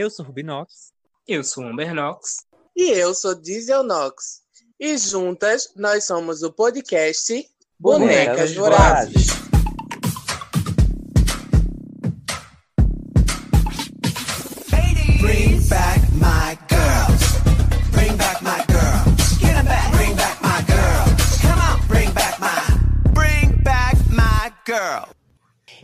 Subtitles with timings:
[0.00, 0.94] Eu sou Rubinox.
[1.28, 2.46] Eu sou Amber Knox.
[2.74, 4.40] E eu sou Diesel Knox.
[4.80, 7.46] E juntas nós somos o podcast
[7.78, 9.49] Bonecas, Bonecas Vorazes.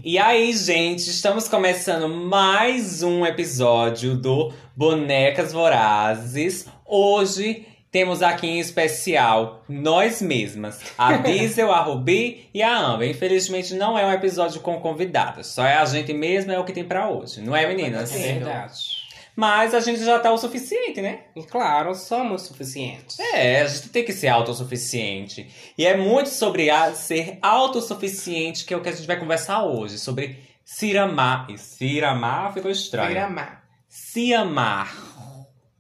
[0.09, 6.65] E aí, gente, estamos começando mais um episódio do Bonecas Vorazes.
[6.87, 13.11] Hoje temos aqui em especial nós mesmas, a Diesel, a Rubi e a Amber.
[13.11, 16.73] Infelizmente não é um episódio com convidadas, só é a gente mesma, é o que
[16.73, 18.15] tem pra hoje, não é, meninas?
[18.15, 18.96] É verdade.
[19.37, 21.25] Mas a gente já tá o suficiente, né?
[21.37, 23.19] E claro, somos suficientes.
[23.21, 25.47] É, a gente tem que ser autossuficiente.
[25.77, 29.63] E é muito sobre a- ser autossuficiente que é o que a gente vai conversar
[29.65, 29.99] hoje.
[29.99, 31.51] Sobre se amar.
[31.51, 33.11] E se amar ficou estranho.
[33.11, 33.63] Programar.
[33.89, 34.97] Se amar.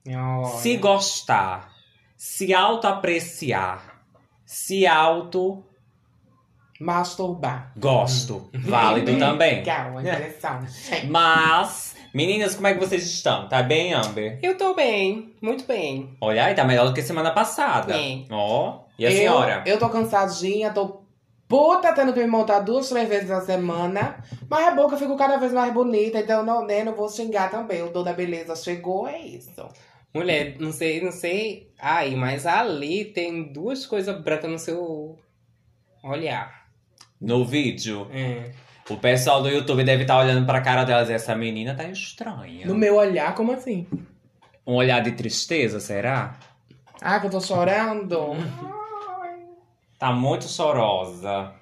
[0.06, 0.46] Olha.
[0.58, 1.72] Se gostar.
[2.14, 4.02] Se autoapreciar.
[4.44, 5.64] Se auto.
[6.78, 7.72] Masturbar.
[7.76, 8.50] Gosto.
[8.54, 9.56] Válido também.
[9.60, 11.06] Legal, interessante.
[11.08, 13.46] Mas, meninas, como é que vocês estão?
[13.46, 14.38] Tá bem, Amber?
[14.42, 16.16] Eu tô bem, muito bem.
[16.18, 17.92] Olha aí, tá melhor do que semana passada.
[17.92, 18.26] Bem.
[18.30, 18.84] Ó.
[18.98, 19.62] E a eu, senhora?
[19.66, 21.02] Eu tô cansadinha, tô
[21.46, 24.24] puta tendo que me montar duas, três vezes na semana.
[24.48, 27.10] Mas é bom que eu fico cada vez mais bonita, então não, né, não vou
[27.10, 27.82] xingar também.
[27.82, 29.68] O dor da beleza chegou, é isso.
[30.14, 35.18] Mulher, não sei, não sei aí, mas ali tem duas coisas brancas no seu
[36.02, 36.66] olhar.
[37.20, 38.08] No vídeo.
[38.10, 38.50] É.
[38.88, 42.66] O pessoal do YouTube deve estar olhando pra cara delas e essa menina tá estranha.
[42.66, 43.84] No meu olhar, como assim?
[44.64, 46.38] Um olhar de tristeza, será?
[47.00, 48.36] Ah, que eu tô chorando.
[49.98, 51.52] Tá muito chorosa.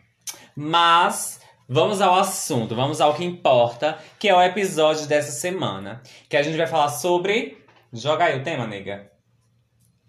[0.54, 6.02] Mas vamos ao assunto, vamos ao que importa, que é o episódio dessa semana.
[6.28, 7.56] Que a gente vai falar sobre.
[7.90, 9.10] Joga aí o tema, nega.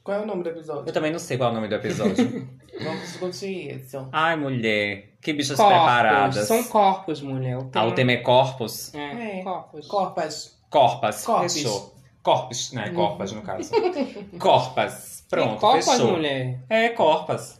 [0.05, 0.83] Qual é o nome do episódio?
[0.87, 2.15] Eu também não sei qual é o nome do episódio.
[2.83, 4.07] Vamos discutir isso.
[4.11, 6.47] Ai, mulher, que bichas Corpos, preparadas.
[6.47, 7.57] São corpos, mulher.
[7.57, 8.93] O Ah, o tema é corpos?
[8.93, 9.43] É, É.
[9.43, 9.87] corpos.
[9.87, 10.59] Corpas.
[10.69, 11.25] Corpas.
[11.25, 11.53] Corpos.
[11.55, 11.95] Fechou.
[12.21, 12.89] Corpos, né?
[12.91, 13.71] Corpas, no caso.
[14.39, 15.25] Corpas.
[15.27, 16.11] Pronto, corpos, fechou.
[16.11, 16.59] mulher.
[16.69, 17.59] É, corpas.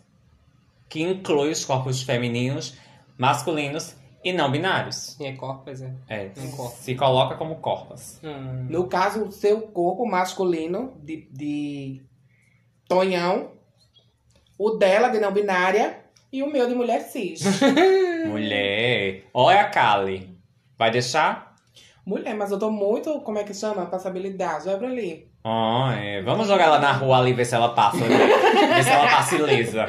[0.88, 2.78] Que inclui os corpos femininos,
[3.18, 5.20] masculinos e não binários.
[5.20, 5.92] E é corpos, é.
[6.08, 6.76] É, Um corpo.
[6.78, 8.20] se coloca como corpas.
[8.24, 8.68] Hum.
[8.70, 12.02] No caso, o seu corpo masculino de, de
[12.88, 13.52] Tonhão,
[14.58, 16.00] o dela de não binária
[16.32, 17.42] e o meu de mulher cis.
[18.28, 19.24] Mulher.
[19.34, 20.30] Olha a Kali.
[20.78, 21.56] Vai deixar?
[22.06, 23.88] mulher, mas eu tô muito, como é que chama?
[23.88, 24.70] Passabilidade.
[24.70, 25.28] Olha pra ali.
[25.44, 26.22] Ah, é.
[26.22, 27.98] Vamos jogar ela na rua ali ver se ela passa.
[27.98, 28.18] né?
[28.76, 29.86] ver se ela passa ilesa.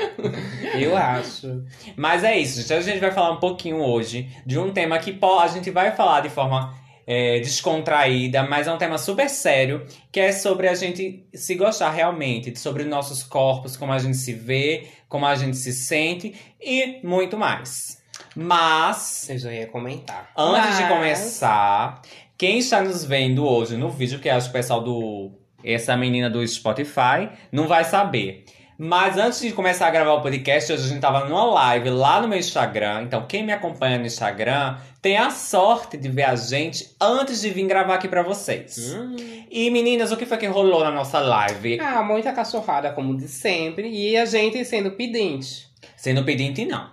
[0.75, 1.65] Eu acho.
[1.97, 2.73] Mas é isso, gente.
[2.73, 6.21] A gente vai falar um pouquinho hoje de um tema que a gente vai falar
[6.21, 6.75] de forma
[7.07, 11.91] é, descontraída, mas é um tema super sério, que é sobre a gente se gostar
[11.91, 17.01] realmente, sobre nossos corpos, como a gente se vê, como a gente se sente e
[17.07, 18.03] muito mais.
[18.35, 20.31] Mas, Eu já ia comentar.
[20.37, 22.03] antes de Mas- começar,
[22.37, 25.33] quem está nos vendo hoje no vídeo, que é o pessoal do.
[25.65, 28.45] Essa menina do Spotify, não vai saber.
[28.79, 32.21] Mas antes de começar a gravar o podcast, hoje a gente tava numa live lá
[32.21, 33.05] no meu Instagram.
[33.05, 37.49] Então, quem me acompanha no Instagram tem a sorte de ver a gente antes de
[37.49, 38.95] vir gravar aqui pra vocês.
[38.95, 39.17] Hum.
[39.51, 41.81] E meninas, o que foi que rolou na nossa live?
[41.81, 43.89] Ah, muita cachorrada, como de sempre.
[43.89, 45.69] E a gente sendo pedinte.
[45.97, 46.91] Sendo pedinte, não.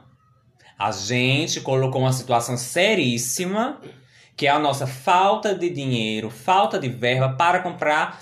[0.79, 3.81] A gente colocou uma situação seríssima,
[4.37, 8.21] que é a nossa falta de dinheiro, falta de verba para comprar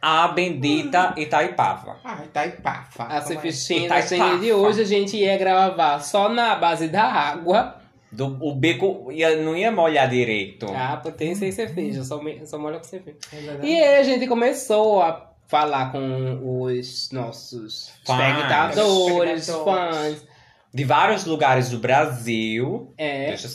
[0.00, 1.96] a bendita Itaipava.
[2.04, 3.06] Ai, tá Itaipafa.
[3.08, 3.18] A é?
[3.18, 3.88] Itaipafa.
[3.88, 7.80] da cena de hoje, a gente ia gravar só na base da água.
[8.12, 10.66] Do, o beco ia, não ia molhar direito.
[10.74, 13.18] Ah, tem sem cerveja, só, só molha com cerveja.
[13.32, 13.66] É verdade.
[13.66, 18.20] E aí a gente começou a falar com os nossos Fãs.
[18.20, 20.26] espectadores, fãs.
[20.72, 22.92] De vários lugares do Brasil.
[22.96, 23.28] É.
[23.28, 23.48] Deixa,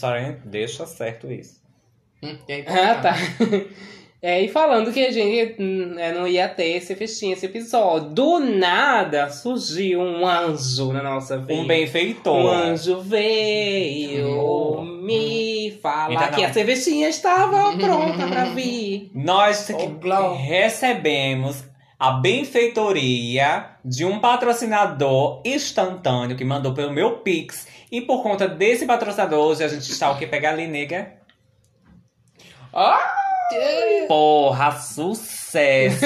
[0.44, 1.62] deixa certo isso.
[2.24, 3.16] Hum, aí, Ah, tá.
[4.24, 8.10] É, e falando que a gente hum, é, não ia ter esse festinho, esse episódio.
[8.10, 11.54] Do nada surgiu um anjo na nossa vida.
[11.54, 12.36] Um benfeitor.
[12.36, 19.10] Um anjo veio me falar Ainda que a cervejinha estava pronta pra vir.
[19.16, 21.64] Nós Oh, recebemos
[21.98, 27.68] a benfeitoria de um patrocinador instantâneo que mandou pelo meu Pix.
[27.92, 30.28] E por conta desse patrocinador, hoje a gente está o que?
[30.28, 31.14] Pega ali, nega.
[32.72, 33.21] Ah!
[34.08, 36.06] Porra, sucesso!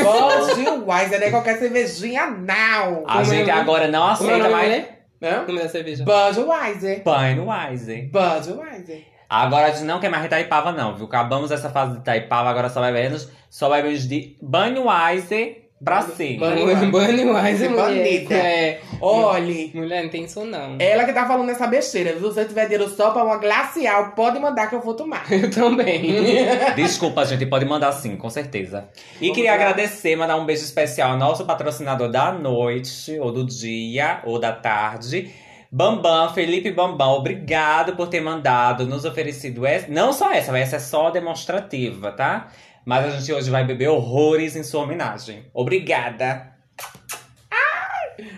[0.55, 1.29] Gil Weiser, né?
[1.29, 3.03] Qualquer cervejinha, não.
[3.07, 4.85] A Como gente é o- agora não é aceita mais?
[5.21, 6.03] O nome da cerveja?
[6.03, 7.03] Budweiser.
[7.03, 8.09] Budweiser.
[8.11, 9.05] Budweiser.
[9.27, 11.05] Agora a gente não quer mais Itaipava, não, viu?
[11.07, 16.47] Acabamos essa fase de Itaipava, agora só bebemos, só bebemos de Banweiser pra cima.
[16.49, 17.87] Banweiser, mulher.
[17.87, 18.33] Bonita.
[18.33, 20.77] É, Olhe, mulher, não tem isso não.
[20.79, 22.29] ela que tá falando essa besteira, viu?
[22.29, 25.25] Se você tiver dinheiro só pra uma glacial, pode mandar que eu vou tomar.
[25.31, 26.15] Eu também.
[26.75, 28.87] Desculpa, gente, pode mandar sim, com certeza.
[29.17, 29.55] E Vamos queria lá.
[29.57, 34.51] agradecer, mandar um beijo especial ao nosso patrocinador da noite, ou do dia, ou da
[34.53, 35.31] tarde.
[35.71, 39.87] Bambam, Felipe Bambam, obrigado por ter mandado, nos oferecido essa.
[39.91, 42.47] Não só essa, essa é só demonstrativa, tá?
[42.85, 45.45] Mas a gente hoje vai beber horrores em sua homenagem.
[45.53, 46.53] Obrigada.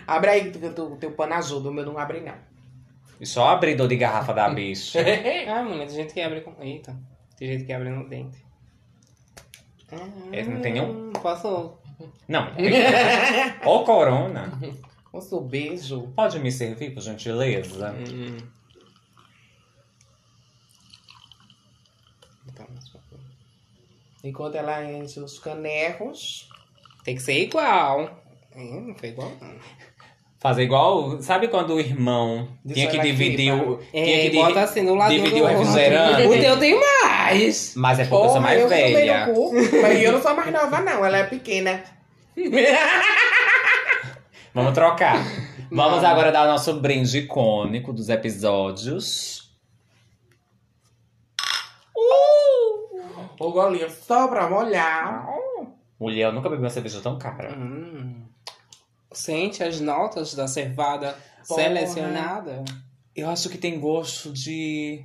[0.06, 2.34] Abre aí que o teu pano ajuda, o meu não abre não.
[3.20, 5.00] E só abridor de garrafa da bicha.
[5.48, 6.54] Ah, mulher, tem gente que abre com.
[6.62, 6.96] Eita.
[7.36, 8.38] Tem gente que abre no dente.
[10.32, 11.08] Esse não tem nenhum?
[11.08, 11.78] Hum, Posso.
[12.26, 12.52] Não.
[13.64, 14.52] Ô, Corona.
[15.12, 16.08] O seu beijo.
[16.14, 17.92] Pode me servir, por gentileza?
[17.92, 18.36] Hum.
[22.46, 22.98] Então, só-
[24.24, 26.48] Enquanto ela enche os canecos.
[27.04, 28.10] Tem que ser igual.
[28.54, 29.30] É, não foi igual.
[29.40, 29.54] não.
[30.40, 31.20] Fazer igual.
[31.20, 33.80] Sabe quando o irmão Deixa tinha que dividir o.
[33.92, 36.26] É, tinha que bota divi- assim no lado dividir do o refrigerante.
[36.28, 37.74] O teu tem mais.
[37.76, 39.26] Mas é porque eu sou mais eu tomei velha.
[39.26, 39.52] no cu.
[39.82, 41.04] Mas eu não sou mais nova, não.
[41.04, 41.82] Ela é pequena.
[44.54, 45.16] Vamos trocar.
[45.70, 49.47] Vamos agora dar o nosso brinde icônico dos episódios.
[53.38, 55.26] O golinho só pra molhar.
[55.98, 57.56] Mulher, eu nunca bebi uma cerveja tão cara.
[57.56, 58.24] Hum.
[59.12, 61.62] Sente as notas da cervada Porra.
[61.62, 62.64] selecionada.
[63.14, 65.04] Eu acho que tem gosto de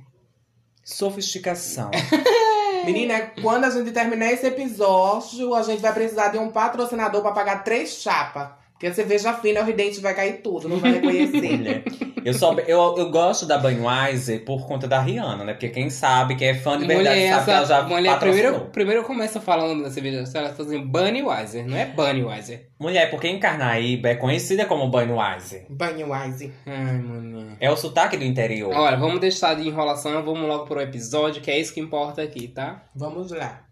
[0.84, 1.90] sofisticação.
[2.84, 7.32] Menina, quando a gente terminar esse episódio, a gente vai precisar de um patrocinador pra
[7.32, 8.50] pagar três chapas.
[8.74, 11.56] Porque a cerveja fina, o dente vai cair tudo, não vai reconhecer.
[11.56, 11.84] Mulher.
[12.24, 15.52] Eu, só, eu, eu gosto da Banweiser por conta da Rihanna, né?
[15.52, 18.12] Porque quem sabe, quem é fã de verdade, Mulher, sabe que ela essa, já mulher
[18.14, 18.42] patrocinou.
[18.50, 22.70] primeiro, primeiro começa falando da cerveja, ela tá dizendo Budweiser, não é Budweiser.
[22.80, 25.66] Mulher, porque em Carnaíba é conhecida como Banweiser.
[25.68, 26.52] Banho wise.
[26.66, 27.56] Ai, mulher.
[27.60, 28.74] É o sotaque do interior.
[28.74, 32.48] Olha, vamos deixar de enrolação, vamos logo pro episódio, que é isso que importa aqui,
[32.48, 32.82] tá?
[32.94, 33.64] Vamos lá.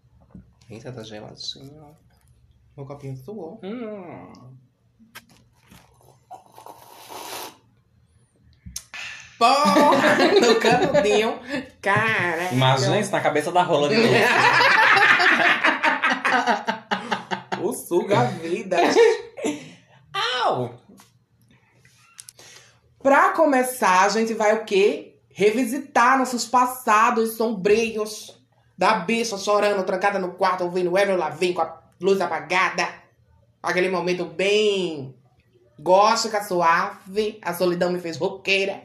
[0.69, 1.71] Eita, tá geladinho.
[1.81, 1.91] ó.
[2.77, 3.59] Meu copinho suou.
[3.63, 4.31] Hum.
[9.37, 10.17] Porra!
[10.41, 11.39] no canudinho.
[11.81, 12.49] Cara.
[12.51, 14.09] Imagina isso na cabeça da rola de doce.
[17.61, 18.77] O suga vida.
[20.13, 20.75] Au!
[23.01, 25.15] Pra começar, a gente vai o quê?
[25.29, 28.41] Revisitar nossos passados sombrios.
[28.77, 32.87] Da bicha chorando, trancada no quarto, ouvindo Ever Lavigne com a luz apagada.
[33.61, 35.15] Aquele momento bem
[35.79, 37.39] gótica, suave.
[37.41, 38.83] A solidão me fez roqueira.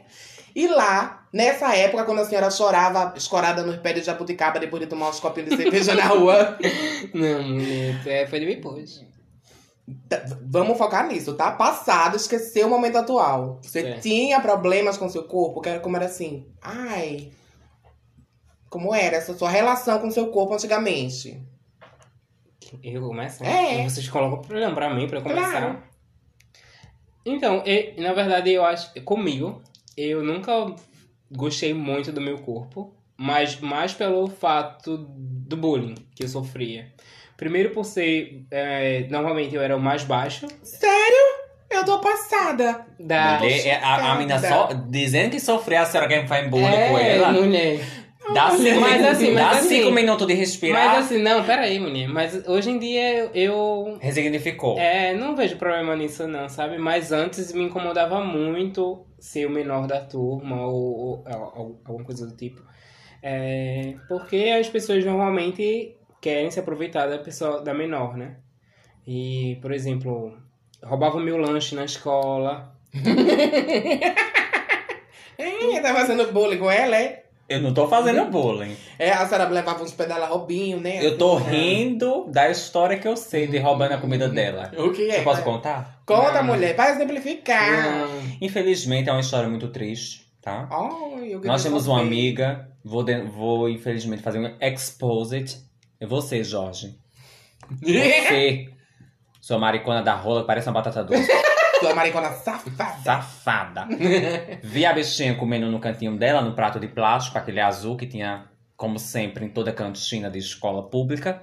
[0.59, 4.87] E lá, nessa época, quando a senhora chorava, escorada nos pés de jabuticaba depois de
[4.87, 6.57] tomar uns copinhos de cerveja na rua.
[7.13, 9.05] Não, mulher, é, foi depois.
[10.41, 11.51] Vamos focar nisso, tá?
[11.51, 13.59] Passado, esquecer o momento atual.
[13.61, 13.99] Você É.
[13.99, 16.45] tinha problemas com seu corpo, que era como era assim.
[16.61, 17.31] Ai.
[18.69, 21.41] Como era essa sua relação com seu corpo antigamente?
[22.83, 23.41] Eu começo?
[23.45, 23.87] É.
[23.87, 24.41] Vocês colocam
[24.75, 25.49] pra mim, pra eu começar.
[25.51, 25.83] Claro.
[27.25, 28.91] Então, e- na verdade, eu acho.
[29.03, 29.61] Comigo,
[30.01, 30.51] eu nunca
[31.31, 36.87] gostei muito do meu corpo, mas mais pelo fato do bullying que eu sofria.
[37.37, 38.45] Primeiro por ser.
[38.51, 41.39] é, normalmente eu era o mais baixo Sério?
[41.69, 42.85] Eu tô passada.
[42.99, 43.37] da.
[43.39, 46.97] Mulher, é, a, a mina só dizendo que sofreu, a senhora quer fazer bullying com
[46.97, 47.31] É, ela.
[47.31, 47.79] mulher.
[48.33, 50.87] Dá, cinco, Mas assim, dá mas assim- cinco minutos de respirar.
[50.95, 52.07] Mas assim, não, peraí, mulher.
[52.09, 53.97] Mas hoje em dia eu.
[54.01, 54.77] Resignificou.
[54.77, 56.77] É, não vejo problema nisso não, sabe?
[56.77, 61.23] Mas antes me incomodava muito ser o menor da turma ou, ou-
[61.55, 62.61] ou alguma coisa do tipo.
[63.21, 68.37] É, porque as pessoas normalmente querem se aproveitar da pessoa da menor, né?
[69.05, 70.37] E, por exemplo,
[70.83, 72.75] roubava meu lanche na escola.
[75.39, 77.25] Ih, tá fazendo bullying com ela, é?
[77.49, 78.77] Eu não tô fazendo bullying.
[78.99, 81.03] É, a senhora levava uns pedala roubinho, né?
[81.03, 84.71] Eu tô rindo da história que eu sei de roubando a comida dela.
[84.77, 85.19] O que é?
[85.19, 85.99] Eu posso contar?
[86.05, 86.43] Conta, Não.
[86.43, 88.07] mulher, para exemplificar.
[88.39, 90.69] Infelizmente é uma história muito triste, tá?
[90.71, 92.07] Ai, eu Nós temos uma saber.
[92.07, 95.57] amiga, vou, de- vou infelizmente fazer um exposit.
[95.99, 96.97] É você, Jorge.
[97.81, 98.67] Você,
[99.41, 101.27] sua maricona da rola, que parece uma batata doce.
[101.79, 103.01] Sua maricona safada.
[103.03, 103.87] Safada.
[104.61, 108.45] Vi a bichinha comendo no cantinho dela, no prato de plástico, aquele azul que tinha,
[108.75, 111.41] como sempre, em toda cantina de escola pública.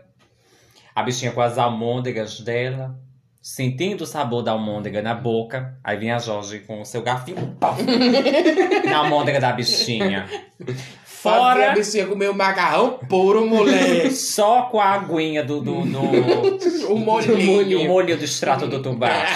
[0.95, 2.99] A bichinha com as almôndegas dela,
[3.41, 5.79] sentindo o sabor da almôndega na boca.
[5.83, 7.77] Aí vinha a Jorge com o seu garfinho pau,
[8.85, 10.27] na almôndega da bichinha.
[10.27, 14.11] Fazia a Fora bichinha comer o macarrão puro, mulher.
[14.13, 15.99] só com a aguinha do, do, do,
[16.93, 17.81] o molhinho.
[17.81, 19.33] o molho do extrato do tubaço.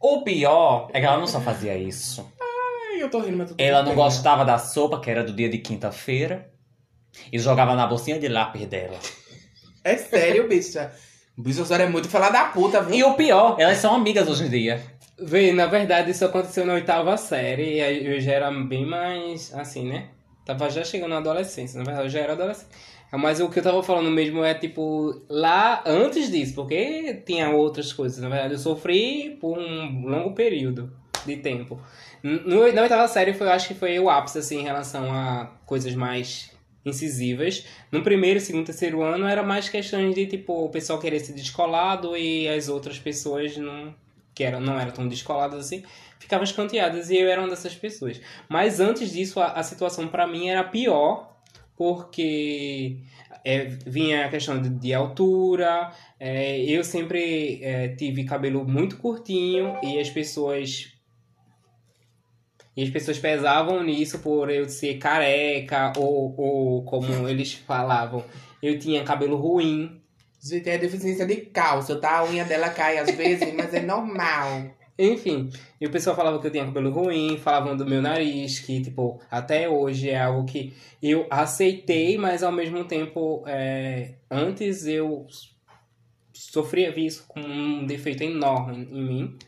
[0.00, 2.30] O pior é que ela não só fazia isso.
[2.40, 5.32] Ai, eu tô rindo, mas eu tô Ela não gostava da sopa, que era do
[5.32, 6.50] dia de quinta-feira.
[7.32, 8.98] E jogava na bolsinha de lápis dela.
[9.82, 10.92] É sério, bicha.
[11.36, 12.96] O bicho senhora é muito falar da puta, viu?
[12.96, 14.82] E o pior, elas são amigas hoje em dia.
[15.20, 17.76] Vê, na verdade, isso aconteceu na oitava série.
[17.76, 20.08] E aí eu já era bem mais, assim, né?
[20.44, 21.78] Tava já chegando na adolescência.
[21.78, 22.70] Na verdade, eu já era adolescente.
[23.12, 26.54] Mas o que eu tava falando mesmo é, tipo, lá antes disso.
[26.54, 28.18] Porque tinha outras coisas.
[28.18, 30.92] Na verdade, eu sofri por um longo período
[31.24, 31.80] de tempo.
[32.22, 35.50] No, na oitava série, foi, eu acho que foi o ápice, assim, em relação a
[35.64, 36.50] coisas mais
[36.84, 37.66] incisivas.
[37.90, 42.16] No primeiro, segundo, terceiro ano, era mais questões de, tipo, o pessoal querer ser descolado
[42.16, 43.94] e as outras pessoas não
[44.34, 45.82] que eram, não eram tão descoladas assim,
[46.20, 48.20] ficavam escanteadas e eu era uma dessas pessoas.
[48.48, 51.36] Mas antes disso, a, a situação pra mim era pior,
[51.78, 52.98] porque
[53.44, 59.78] é, vinha a questão de, de altura, é, eu sempre é, tive cabelo muito curtinho
[59.82, 60.92] e as pessoas.
[62.76, 68.24] E as pessoas pesavam nisso por eu ser careca, ou, ou como eles falavam,
[68.62, 70.00] eu tinha cabelo ruim.
[70.40, 72.18] Gente, é deficiência de cálcio, tá?
[72.18, 74.77] A unha dela cai às vezes, mas é normal.
[74.98, 75.48] Enfim,
[75.80, 79.20] e o pessoal falava que eu tinha cabelo ruim, falavam do meu nariz, que, tipo,
[79.30, 85.24] até hoje é algo que eu aceitei, mas ao mesmo tempo, é, antes eu
[86.32, 89.38] sofria isso com um defeito enorme em mim.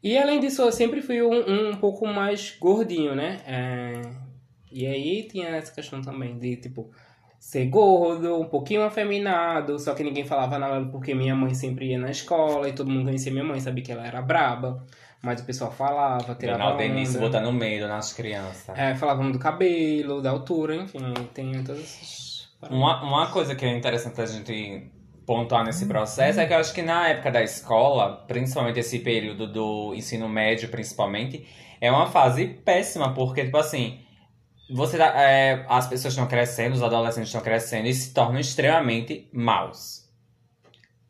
[0.00, 3.40] E além disso, eu sempre fui um, um pouco mais gordinho, né?
[3.44, 4.00] É,
[4.70, 6.90] e aí tinha essa questão também de, tipo,
[7.42, 11.98] ser gordo, um pouquinho afeminado, só que ninguém falava nada porque minha mãe sempre ia
[11.98, 14.86] na escola e todo mundo conhecia minha mãe, sabia que ela era braba.
[15.20, 18.78] Mas o pessoal falava, tirava Leonardo Denise no meio nas crianças.
[18.78, 21.00] É, falavam do cabelo, da altura, enfim,
[21.34, 22.48] tem todas essas...
[22.70, 24.88] Uma, uma coisa que é interessante a gente
[25.26, 29.52] pontuar nesse processo é que eu acho que na época da escola, principalmente esse período
[29.52, 31.44] do ensino médio, principalmente,
[31.80, 33.98] é uma fase péssima, porque, tipo assim,
[34.74, 39.28] você dá- é, as pessoas estão crescendo, os adolescentes estão crescendo e se tornam extremamente
[39.32, 40.02] maus.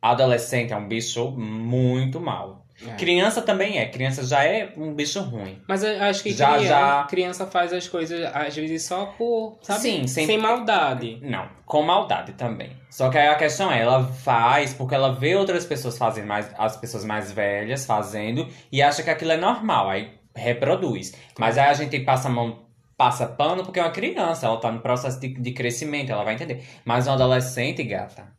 [0.00, 2.61] Adolescente é um bicho muito mau.
[2.85, 2.95] É.
[2.97, 5.62] Criança também é, criança já é um bicho ruim.
[5.69, 7.02] Mas eu acho que Já, criança, já.
[7.04, 9.81] criança faz as coisas, às vezes, só por, sabe?
[9.81, 11.21] Sim, sem- sem maldade.
[11.23, 12.71] Não, com maldade também.
[12.90, 16.50] Só que aí a questão é, ela faz porque ela vê outras pessoas fazendo, mais,
[16.59, 21.14] as pessoas mais velhas fazendo e acha que aquilo é normal, aí reproduz.
[21.38, 22.64] Mas aí a gente passa a mão,
[23.02, 26.35] passa pano porque é uma criança, ela tá no processo de, de crescimento, ela vai
[26.35, 26.64] entender.
[26.85, 28.32] Mas um adolescente, gata,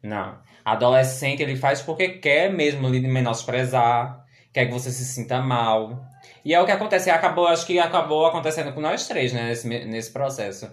[0.00, 0.38] não.
[0.64, 6.04] Adolescente ele faz porque quer mesmo lhe menosprezar, quer que você se sinta mal.
[6.44, 9.66] E é o que acontece, acabou, acho que acabou acontecendo com nós três, né, nesse,
[9.66, 10.70] nesse processo.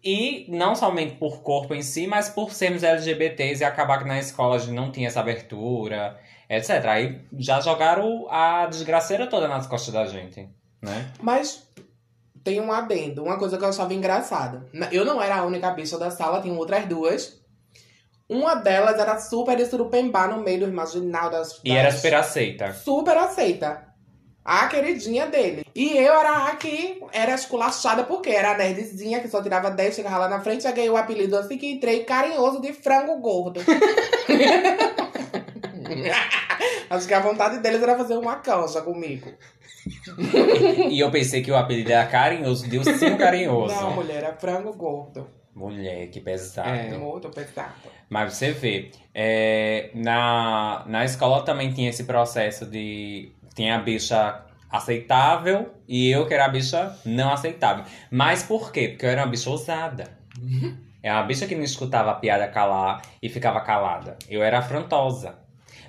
[0.00, 4.20] E não somente por corpo em si, mas por sermos LGBTs e acabar que na
[4.20, 6.16] escola a gente não tinha essa abertura,
[6.48, 6.84] etc.
[6.84, 10.48] Aí já jogaram a desgraceira toda nas costas da gente,
[10.80, 11.10] né?
[11.20, 11.68] Mas
[12.44, 14.66] tem um adendo, uma coisa que eu achava engraçada.
[14.90, 17.40] Eu não era a única bicha da sala, tinham outras duas.
[18.28, 22.72] Uma delas era super surupembá no meio do marginal das, E era das- super aceita.
[22.72, 23.88] super aceita.
[24.44, 25.66] A queridinha dele.
[25.74, 29.94] E eu era a que era esculachada porque era a nerdzinha que só tirava 10,
[29.96, 33.60] chegava lá na frente, já ganhei o apelido assim que entrei carinhoso de frango gordo.
[36.90, 39.30] Acho que a vontade deles era fazer uma cancha comigo.
[40.90, 43.74] E eu pensei que o apelido era carinhoso, deu sim carinhoso.
[43.74, 45.26] Não, mulher, era frango gordo.
[45.54, 46.68] Mulher, que pesado.
[46.68, 46.96] É.
[46.96, 47.74] Muito pesado.
[48.08, 53.32] Mas você vê, é, na, na escola também tinha esse processo de.
[53.54, 57.84] Tinha a bicha aceitável e eu que era a bicha não aceitável.
[58.10, 58.88] Mas por quê?
[58.88, 60.18] Porque eu era uma bicha ousada.
[61.02, 64.18] É uma bicha que não escutava a piada calar e ficava calada.
[64.28, 65.38] Eu era afrontosa.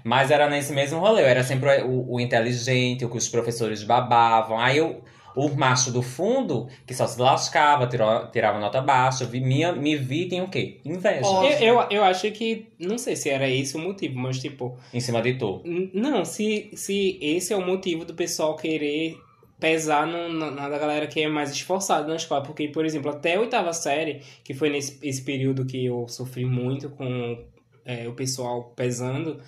[0.03, 1.22] Mas era nesse mesmo rolê.
[1.22, 4.60] Eu era sempre o, o inteligente, o que os professores babavam.
[4.60, 5.03] Aí eu,
[5.36, 9.96] o macho do fundo, que só se lascava, tirou, tirava nota baixa, vi, me, me
[9.96, 10.79] vi tem o quê?
[10.84, 11.27] Inveja.
[11.60, 15.00] Eu, eu, eu acho que, não sei se era esse o motivo, mas tipo, Em
[15.00, 15.62] cima de tu.
[15.93, 19.17] não, se, se esse é o motivo do pessoal querer
[19.60, 23.12] pesar no, na, na da galera que é mais esforçada na escola, porque, por exemplo,
[23.12, 27.46] até a oitava série, que foi nesse esse período que eu sofri muito com
[27.86, 29.39] é, o pessoal pesando,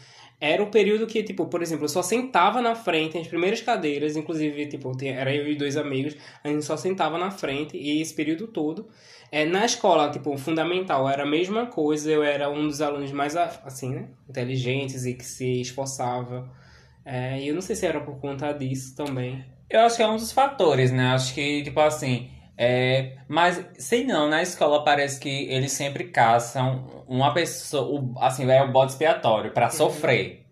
[0.43, 4.17] era o período que, tipo, por exemplo, eu só sentava na frente, nas primeiras cadeiras,
[4.17, 8.13] inclusive, tipo, era eu e dois amigos, a gente só sentava na frente, e esse
[8.13, 8.89] período todo.
[9.31, 13.38] É, na escola, tipo, fundamental, era a mesma coisa, eu era um dos alunos mais,
[13.38, 16.51] assim, né, inteligentes e que se esforçava.
[17.05, 19.45] É, e eu não sei se era por conta disso também.
[19.69, 21.13] Eu acho que é um dos fatores, né?
[21.13, 27.03] Acho que, tipo assim, É, mas, sei não, na escola parece que eles sempre caçam
[27.07, 30.45] uma pessoa, assim, é o bode expiatório pra sofrer.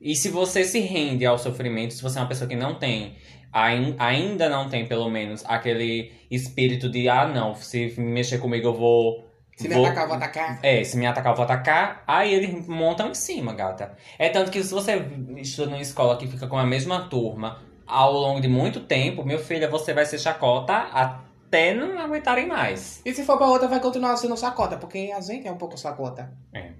[0.00, 3.16] E se você se rende ao sofrimento, se você é uma pessoa que não tem,
[3.52, 8.74] ain- ainda não tem, pelo menos, aquele espírito de, ah, não, se mexer comigo eu
[8.74, 9.26] vou.
[9.56, 10.60] Se me vou- atacar, eu vou atacar.
[10.62, 12.04] É, se me atacar, eu vou atacar.
[12.06, 13.96] Aí eles montam em cima, gata.
[14.18, 15.02] É tanto que se você
[15.38, 19.38] estuda numa escola que fica com a mesma turma ao longo de muito tempo, meu
[19.38, 23.00] filho, você vai ser chacota até não aguentarem mais.
[23.04, 25.76] E se for pra outra, vai continuar sendo sacota, porque a gente é um pouco
[25.78, 26.32] sacota.
[26.52, 26.70] É.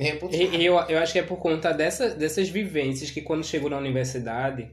[0.00, 3.68] É, E- Eu, eu acho que é por conta dessa, dessas vivências que quando chegou
[3.70, 4.70] na universidade,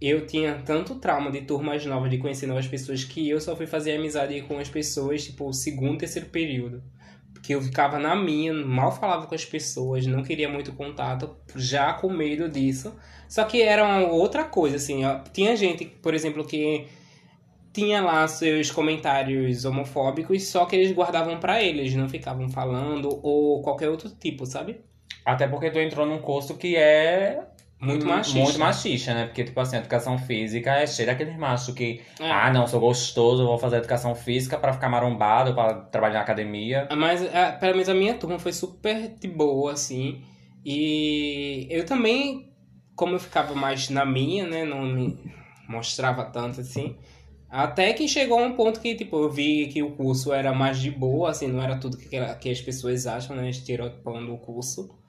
[0.00, 3.66] eu tinha tanto trauma de turmas novas, de conhecer novas pessoas, que eu só fui
[3.66, 6.82] fazer amizade com as pessoas, tipo, segundo, terceiro período.
[7.50, 11.92] Porque eu ficava na minha, mal falava com as pessoas, não queria muito contato, já
[11.92, 12.94] com medo disso.
[13.28, 15.04] Só que era uma outra coisa, assim.
[15.04, 15.18] ó.
[15.32, 16.86] Tinha gente, por exemplo, que
[17.72, 23.60] tinha lá seus comentários homofóbicos, só que eles guardavam pra eles, não ficavam falando ou
[23.62, 24.80] qualquer outro tipo, sabe?
[25.24, 27.48] Até porque tu entrou num curso que é
[27.80, 28.38] Muito hum, machista.
[28.38, 29.24] Muito machista, né?
[29.26, 32.30] Porque, tipo assim, a educação física é cheia daqueles machos que, É.
[32.30, 36.86] ah, não, sou gostoso, vou fazer educação física pra ficar marombado, pra trabalhar na academia.
[36.96, 40.22] Mas, é, pelo menos a minha turma foi super de boa, assim.
[40.64, 42.52] E eu também,
[42.94, 44.64] como eu ficava mais na minha, né?
[44.64, 45.18] Não me
[45.66, 46.96] mostrava tanto, assim.
[47.48, 50.90] Até que chegou um ponto que, tipo, eu vi que o curso era mais de
[50.90, 53.48] boa, assim, não era tudo que, que as pessoas acham, né?
[53.48, 54.99] Estereotipando o curso.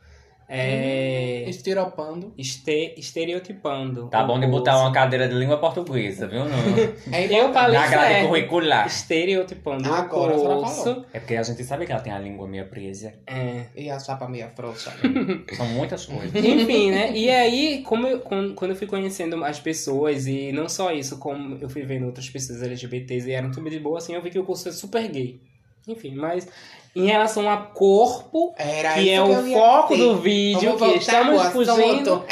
[0.53, 1.45] É...
[1.47, 2.33] Estiropando.
[2.37, 4.07] Este, estereotipando.
[4.09, 6.43] Tá o bom de botar uma cadeira de língua portuguesa, viu?
[6.43, 6.51] No,
[7.09, 8.27] É Eu falei na grade certo.
[8.27, 8.85] curricular.
[8.85, 10.83] Estereotipando o Agora a senhora curso.
[10.83, 11.05] falou.
[11.13, 13.13] É porque a gente sabe que ela tem a língua meio presa.
[13.25, 13.67] É.
[13.75, 14.91] E a chapa meia frouxa.
[15.55, 16.35] São muitas coisas.
[16.35, 17.13] Enfim, né?
[17.15, 21.17] E aí, como eu, quando, quando eu fui conhecendo as pessoas, e não só isso,
[21.17, 24.29] como eu fui vendo outras pessoas LGBTs e eram tudo de boa, assim, eu vi
[24.29, 25.39] que o curso é super gay.
[25.87, 26.47] Enfim, mas
[26.95, 30.05] em relação a corpo, Era que é que o eu foco dizer.
[30.07, 32.23] do vídeo, Vamos que estamos fugindo.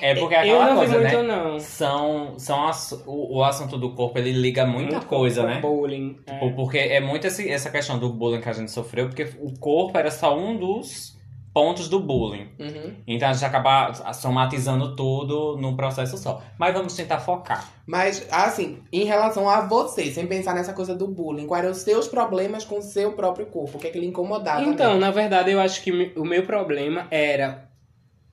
[0.00, 1.36] É porque é eu aquela não vi coisa, muito, né?
[1.36, 1.60] não.
[1.60, 5.60] São, são as- o, o assunto do corpo, ele liga muita Muito coisa, né?
[5.60, 6.16] Bullying.
[6.26, 6.32] é.
[6.38, 9.52] Tipo, Porque é muito esse- essa questão do bullying que a gente sofreu, porque o
[9.58, 11.15] corpo era só um dos
[11.56, 12.48] pontos do bullying.
[12.60, 12.92] Uhum.
[13.06, 16.42] Então a gente acaba somatizando tudo num processo só.
[16.58, 17.72] Mas vamos tentar focar.
[17.86, 21.80] Mas, assim, em relação a você, sem pensar nessa coisa do bullying, quais eram os
[21.80, 23.78] seus problemas com o seu próprio corpo?
[23.78, 24.60] O que é que lhe incomodava?
[24.60, 25.00] Então, nele?
[25.00, 27.70] na verdade, eu acho que o meu problema era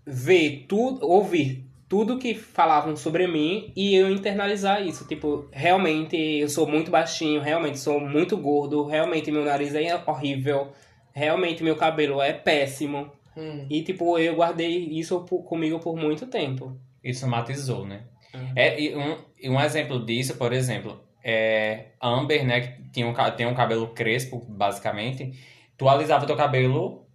[0.05, 5.07] ver tudo, ouvir tudo que falavam sobre mim e eu internalizar isso.
[5.07, 10.73] Tipo, realmente eu sou muito baixinho, realmente sou muito gordo, realmente meu nariz é horrível,
[11.13, 13.11] realmente meu cabelo é péssimo.
[13.35, 13.65] Hum.
[13.69, 16.77] E, tipo, eu guardei isso por- comigo por muito tempo.
[17.03, 18.03] Isso somatizou, né?
[18.33, 18.51] Uhum.
[18.55, 22.61] É, e um, e um exemplo disso, por exemplo, é Amber, né?
[22.61, 25.31] Que tinha um, tem um cabelo crespo, basicamente.
[25.77, 27.05] Tu alisava teu cabelo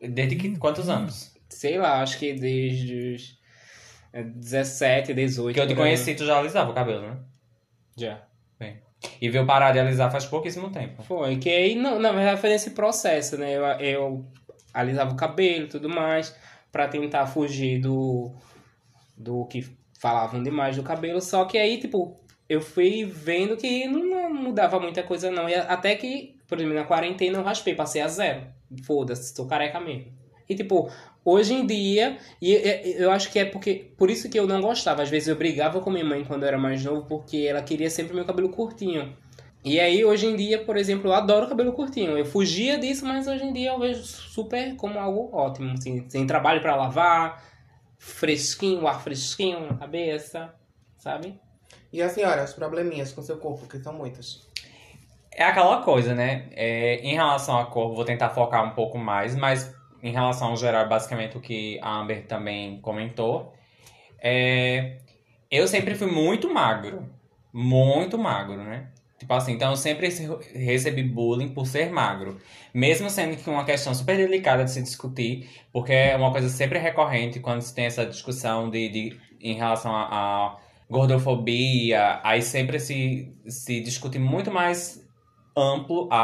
[0.00, 1.34] desde que, quantos anos?
[1.48, 3.38] Sei lá, acho que desde os
[4.12, 5.54] é, 17, 18.
[5.54, 7.16] Que eu te conheci, tu já alisava o cabelo, né?
[7.96, 8.22] Já.
[9.20, 11.02] E veio parar de alisar faz pouquíssimo tempo.
[11.02, 13.52] Foi, que aí, não, na verdade, foi nesse processo, né?
[13.52, 14.24] Eu, eu
[14.74, 16.36] alisava o cabelo e tudo mais,
[16.70, 18.30] pra tentar fugir do,
[19.16, 19.66] do que
[19.98, 21.20] falavam demais do cabelo.
[21.20, 25.48] Só que aí, tipo, eu fui vendo que não, não mudava muita coisa, não.
[25.48, 28.42] E até que, por exemplo, na quarentena eu raspei, passei a zero.
[28.84, 30.12] Foda-se, sou careca mesmo.
[30.50, 30.90] E, tipo,
[31.24, 32.52] hoje em dia, e
[32.98, 35.00] eu acho que é porque por isso que eu não gostava.
[35.00, 37.88] Às vezes eu brigava com minha mãe quando eu era mais novo, porque ela queria
[37.88, 39.16] sempre meu cabelo curtinho.
[39.64, 42.18] E aí, hoje em dia, por exemplo, eu adoro cabelo curtinho.
[42.18, 45.72] Eu fugia disso, mas hoje em dia eu vejo super como algo ótimo.
[45.72, 47.44] Assim, sem trabalho pra lavar,
[47.96, 50.52] fresquinho, ar fresquinho na cabeça,
[50.96, 51.38] sabe?
[51.92, 54.48] E a senhora, os probleminhas com seu corpo, que são muitos.
[55.30, 56.48] É aquela coisa, né?
[56.50, 60.56] É, em relação à cor, vou tentar focar um pouco mais, mas em relação ao
[60.56, 63.52] geral, basicamente o que a Amber também comentou.
[64.22, 64.98] É,
[65.50, 67.08] eu sempre fui muito magro.
[67.52, 68.88] Muito magro, né?
[69.18, 72.40] Tipo assim, então eu sempre rece- recebi bullying por ser magro.
[72.72, 76.78] Mesmo sendo que uma questão super delicada de se discutir, porque é uma coisa sempre
[76.78, 80.56] recorrente quando se tem essa discussão de, de em relação a, a
[80.88, 85.06] gordofobia, aí sempre se, se discute muito mais
[85.56, 86.16] amplo a,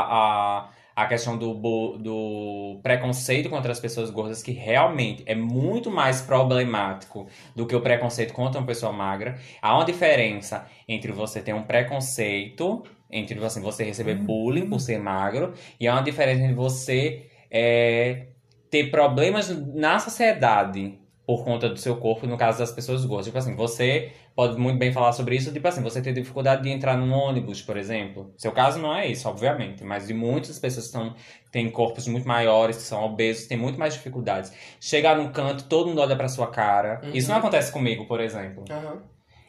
[0.63, 1.53] a, a questão do,
[1.99, 7.83] do preconceito contra as pessoas gordas, que realmente é muito mais problemático do que o
[7.83, 9.39] preconceito contra uma pessoa magra.
[9.61, 14.99] Há uma diferença entre você ter um preconceito, entre assim, você receber bullying por ser
[14.99, 18.29] magro, e há uma diferença entre você é,
[18.71, 23.27] ter problemas na sociedade por conta do seu corpo, no caso das pessoas gordas.
[23.27, 26.71] Tipo assim, você pode muito bem falar sobre isso, tipo assim, você tem dificuldade de
[26.71, 28.33] entrar num ônibus, por exemplo.
[28.39, 31.15] Seu caso não é isso, obviamente, mas de muitas pessoas que são,
[31.51, 34.53] têm corpos muito maiores, que são obesos, têm muito mais dificuldades.
[34.81, 37.01] Chegar num canto, todo mundo olha pra sua cara.
[37.03, 37.11] Uhum.
[37.13, 38.65] Isso não acontece comigo, por exemplo.
[38.71, 39.03] Aham.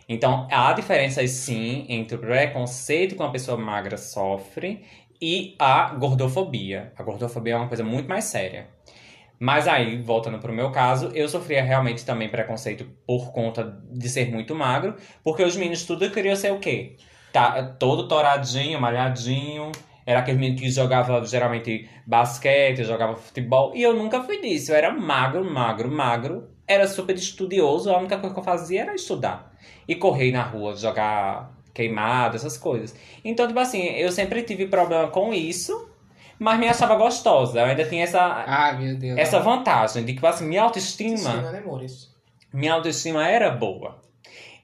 [0.09, 4.85] Então, há diferenças sim entre o preconceito que uma pessoa magra sofre
[5.21, 6.93] e a gordofobia.
[6.95, 8.76] A gordofobia é uma coisa muito mais séria.
[9.39, 14.31] Mas aí, voltando pro meu caso, eu sofria realmente também preconceito por conta de ser
[14.31, 16.95] muito magro, porque os meninos tudo queriam ser o quê?
[17.31, 19.71] Tá, todo toradinho, malhadinho.
[20.05, 23.75] Era aquele menino que jogava geralmente basquete, jogava futebol.
[23.75, 24.71] E eu nunca fui disso.
[24.71, 26.49] Eu era magro, magro, magro.
[26.65, 27.91] Era super estudioso.
[27.91, 29.53] A única coisa que eu fazia era estudar.
[29.85, 32.95] E correr na rua, jogar queimado, essas coisas.
[33.23, 35.89] Então, tipo assim, eu sempre tive problema com isso,
[36.39, 37.59] mas me achava gostosa.
[37.59, 39.17] Eu ainda tinha essa, Ai, meu Deus.
[39.17, 42.11] essa vantagem de que, tipo assim, minha autoestima, né, amores?
[42.53, 43.99] minha autoestima era boa.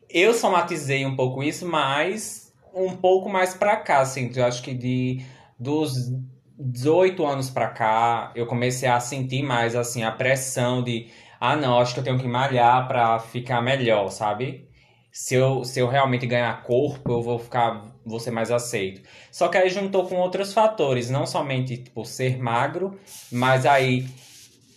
[0.10, 4.32] Eu somatizei um pouco isso, mas um pouco mais pra cá, assim.
[4.36, 5.24] Eu acho que de
[5.58, 6.12] dos
[6.58, 11.08] 18 anos pra cá, eu comecei a sentir mais, assim, a pressão de
[11.46, 14.66] ah, não, acho que eu tenho que malhar pra ficar melhor, sabe?
[15.14, 19.02] Se eu, se eu realmente ganhar corpo, eu vou ficar, vou ser mais aceito.
[19.32, 23.00] Só que aí juntou com outros fatores, não somente, tipo, ser magro,
[23.32, 24.08] mas aí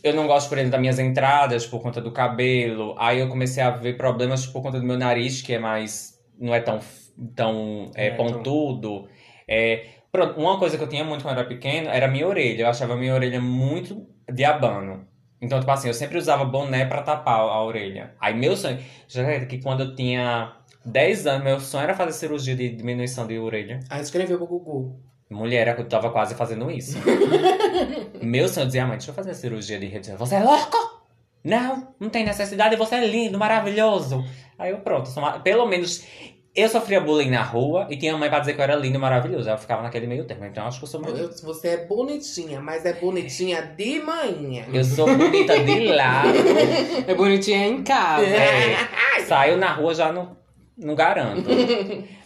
[0.03, 2.95] eu não gosto, por exemplo, das minhas entradas por conta do cabelo.
[2.99, 6.21] Aí eu comecei a ver problemas por conta do meu nariz, que é mais.
[6.39, 6.81] não é tão,
[7.35, 9.09] tão é, É, pontudo.
[9.49, 12.29] É, pronto, uma coisa que eu tinha muito quando eu era pequeno era a minha
[12.29, 12.63] orelha.
[12.65, 15.07] Eu achava minha orelha muito diabano.
[15.41, 18.15] Então, tipo assim, eu sempre usava boné pra tapar a orelha.
[18.21, 18.79] Aí meu sonho.
[19.07, 23.27] Já acredita que quando eu tinha 10 anos, meu sonho era fazer cirurgia de diminuição
[23.27, 23.81] de orelha.
[23.91, 24.99] Aí escreveu pro Gugu.
[25.29, 26.97] Mulher, eu tava quase fazendo isso.
[28.23, 30.17] Meu sonho dizia, mãe, deixa eu fazer a cirurgia de redução.
[30.17, 30.77] Você é louco?
[31.43, 34.25] Não, não tem necessidade, você é lindo, maravilhoso.
[34.57, 35.11] Aí eu, pronto,
[35.43, 36.05] pelo menos
[36.57, 38.99] eu sofria bullying na rua e tinha mãe pra dizer que eu era lindo e
[39.01, 39.49] maravilhoso.
[39.49, 41.21] Eu ficava naquele meio termo, então eu acho que eu sou bonita.
[41.21, 44.65] Eu- Você é bonitinha, mas é bonitinha de manhã.
[44.73, 46.31] Eu sou bonita de lado.
[47.07, 48.25] É bonitinha em casa.
[48.27, 48.77] É,
[49.27, 50.37] saiu na rua já não,
[50.77, 51.49] não garanto.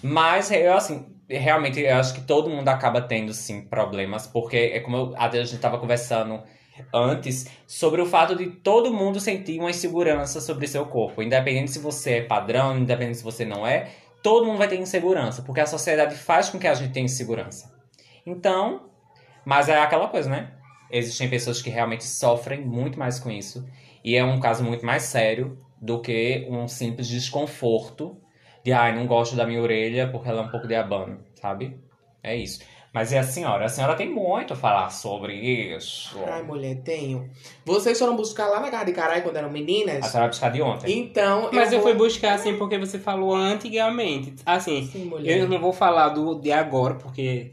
[0.03, 4.81] Mas eu, assim, realmente eu acho que todo mundo acaba tendo, sim, problemas, porque é
[4.81, 6.41] como eu, a gente tava conversando
[6.95, 11.23] antes sobre o fato de todo mundo sentir uma insegurança sobre seu corpo.
[11.23, 13.89] Independente se você é padrão, independente se você não é,
[14.23, 17.75] todo mundo vai ter insegurança, porque a sociedade faz com que a gente tenha insegurança.
[18.25, 18.91] Então,
[19.45, 20.53] mas é aquela coisa, né?
[20.91, 23.67] Existem pessoas que realmente sofrem muito mais com isso.
[24.05, 28.17] E é um caso muito mais sério do que um simples desconforto
[28.65, 31.81] de, ai, não gosto da minha orelha porque ela é um pouco de abano, sabe?
[32.23, 32.61] É isso.
[32.93, 33.67] Mas e a senhora?
[33.67, 36.19] A senhora tem muito a falar sobre isso.
[36.27, 37.31] Ai, mulher, tenho.
[37.65, 39.99] Vocês foram buscar lá na casa de caralho quando eram A meninas?
[40.07, 40.99] senhora vai buscar de ontem.
[40.99, 41.89] Então, Mas eu, vou...
[41.89, 44.35] fui buscar assim porque você falou antigamente.
[44.45, 45.39] Assim, Sim, mulher.
[45.39, 47.53] eu não vou falar do de agora, porque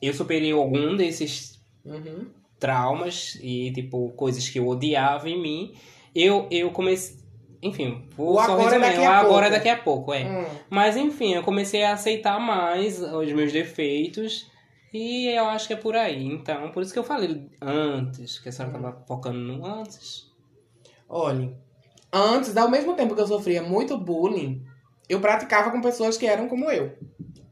[0.00, 2.26] eu superei algum desses Uhum.
[2.58, 5.74] traumas e, tipo, coisas que eu odiava em mim.
[6.14, 7.19] Eu, eu comecei.
[7.62, 10.24] Enfim, vou O só agora é daqui O a agora é daqui a pouco, é.
[10.24, 10.46] Hum.
[10.70, 14.50] Mas enfim, eu comecei a aceitar mais os meus defeitos.
[14.92, 16.24] E eu acho que é por aí.
[16.26, 20.28] Então, por isso que eu falei antes, que a senhora tava focando no antes.
[21.08, 21.52] Olha,
[22.12, 24.64] antes, ao mesmo tempo que eu sofria muito bullying,
[25.08, 26.96] eu praticava com pessoas que eram como eu.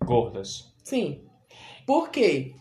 [0.05, 0.75] Gordas.
[0.83, 1.23] Sim.
[1.87, 2.55] Por quê?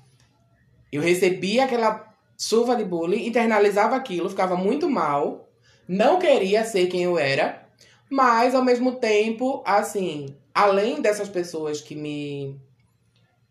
[0.91, 5.46] Eu recebia aquela chuva de bullying, internalizava aquilo, ficava muito mal,
[5.88, 7.65] não queria ser quem eu era,
[8.10, 12.60] mas ao mesmo tempo, assim, além dessas pessoas que me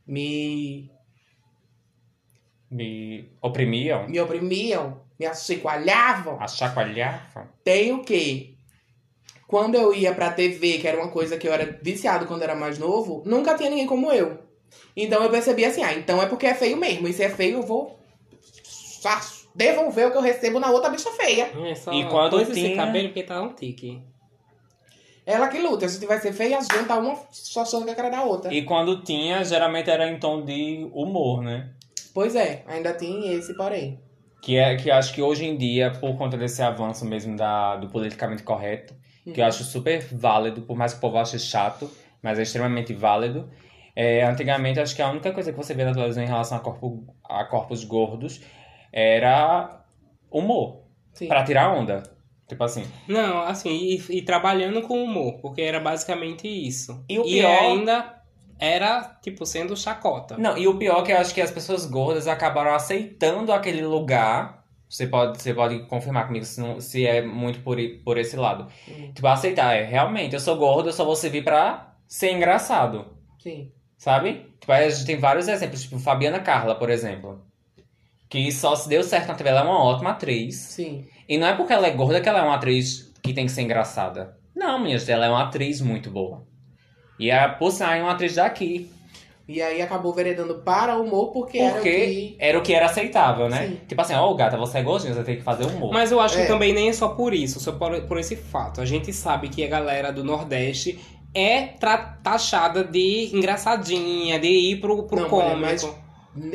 [0.06, 0.90] me,
[2.70, 7.48] Me oprimiam, me oprimiam, me achicoalhavam, achacoalhavam.
[7.64, 8.54] tem o quê?
[9.46, 12.54] Quando eu ia pra TV, que era uma coisa que eu era viciado quando era
[12.54, 14.38] mais novo, nunca tinha ninguém como eu.
[14.96, 17.06] Então eu percebi assim, ah, então é porque é feio mesmo.
[17.06, 17.96] E se é feio, eu vou
[19.56, 21.50] devolver o que eu recebo na outra bicha feia.
[21.64, 24.02] É só E quando esse tinha- cabelo porque tá um tique.
[25.24, 25.88] Ela que luta.
[25.88, 28.52] Se tiver ser feia, junta uma só com a cara da outra.
[28.54, 31.70] E quando tinha, geralmente era em tom de humor, né?
[32.14, 33.98] Pois é, ainda tem esse porém.
[34.40, 37.76] Que é que eu acho que hoje em dia, por conta desse avanço mesmo da,
[37.76, 38.94] do politicamente correto,
[39.34, 41.90] que eu acho super válido, por mais que o povo ache chato,
[42.22, 43.50] mas é extremamente válido.
[43.96, 46.60] É, antigamente, acho que a única coisa que você vê na televisão em relação a,
[46.60, 48.40] corpo, a corpos gordos
[49.00, 49.84] era
[50.30, 50.84] humor,
[51.28, 52.02] pra tirar onda.
[52.48, 52.84] Tipo assim.
[53.06, 57.04] Não, assim, e, e trabalhando com humor, porque era basicamente isso.
[57.08, 58.22] E o pior- ainda
[58.58, 60.38] era, tipo, sendo chacota.
[60.38, 63.82] Não, e o pior é que eu acho que as pessoas gordas acabaram aceitando aquele
[63.84, 68.36] lugar Você pode, você pode confirmar comigo se, não- se é muito por, por esse
[68.36, 68.68] lado.
[68.88, 69.10] Hum.
[69.12, 73.04] Tipo, aceitar, é, realmente, eu sou gordo, eu só vou servir pra ser engraçado.
[73.42, 73.72] Sim.
[73.98, 74.46] Sabe?
[74.60, 77.44] Tipo, a gente tem vários exemplos, tipo Fabiana Carla, por exemplo.
[78.28, 80.56] Que só se deu certo na TV, ela é uma ótima atriz.
[80.56, 81.06] Sim.
[81.28, 83.52] E não é porque ela é gorda que ela é uma atriz que tem que
[83.52, 84.36] ser engraçada.
[84.54, 86.44] Não, minhas, ela é uma atriz muito boa.
[87.18, 88.90] E a por sinal, é uma atriz daqui.
[89.48, 92.36] E aí acabou veredando para o humor porque, era o Porque que.
[92.38, 93.68] era o que era aceitável, né?
[93.68, 93.80] Sim.
[93.86, 95.92] Tipo assim, ó, gata, você é gordinha, você tem que fazer humor.
[95.92, 96.42] Mas eu acho É.
[96.42, 98.80] que também nem é só por isso, só por, por esse fato.
[98.80, 100.98] A gente sabe que a galera do Nordeste
[101.32, 101.62] é
[102.22, 105.60] taxada de engraçadinha, de ir pro, pro Não, cômico.
[105.60, 106.05] mas-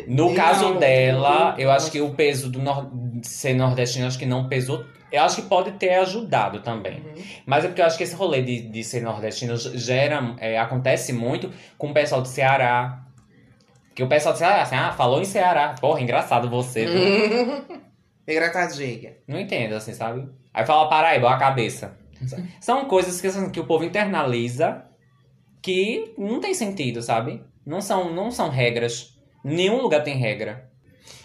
[0.08, 2.90] No caso dela, eu acho que o peso do nor-
[3.24, 4.86] ser nordestino, acho que não pesou.
[5.12, 7.00] Eu acho que pode ter ajudado também.
[7.02, 7.24] Uhum.
[7.46, 11.12] Mas é porque eu acho que esse rolê de, de ser nordestino gera, é, acontece
[11.12, 13.04] muito com o pessoal do Ceará.
[13.94, 15.76] Que o pessoal do Ceará, assim, ah, falou em Ceará.
[15.82, 16.86] Porra, engraçado você.
[16.86, 17.82] viu?
[18.28, 19.14] Engraçadinha.
[19.28, 20.30] Não entendo, assim, sabe?
[20.54, 21.98] Aí fala Paraíba, a cabeça.
[22.60, 24.84] São coisas que, assim, que o povo internaliza
[25.62, 27.44] que não tem sentido, sabe?
[27.66, 29.11] Não são, não são regras.
[29.44, 30.70] Nenhum lugar tem regra.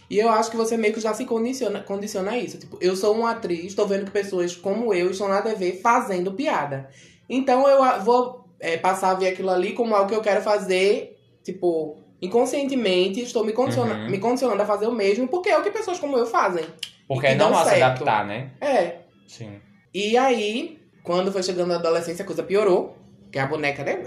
[0.09, 2.59] E eu acho que você meio que já se condiciona, condiciona a isso.
[2.59, 6.33] Tipo, eu sou uma atriz, tô vendo que pessoas como eu estão na TV fazendo
[6.33, 6.89] piada.
[7.29, 11.19] Então eu vou é, passar a ver aquilo ali como algo que eu quero fazer,
[11.43, 14.11] tipo, inconscientemente, estou me, condiciona Uhum.
[14.11, 16.65] me condicionando a fazer o mesmo, porque é o que pessoas como eu fazem.
[17.09, 18.51] Porque é normal se adaptar, né?
[18.61, 18.99] É.
[19.27, 19.61] Sim.
[19.93, 22.96] E aí, quando foi chegando a adolescência, a coisa piorou.
[23.37, 24.03] Que a boneca, né,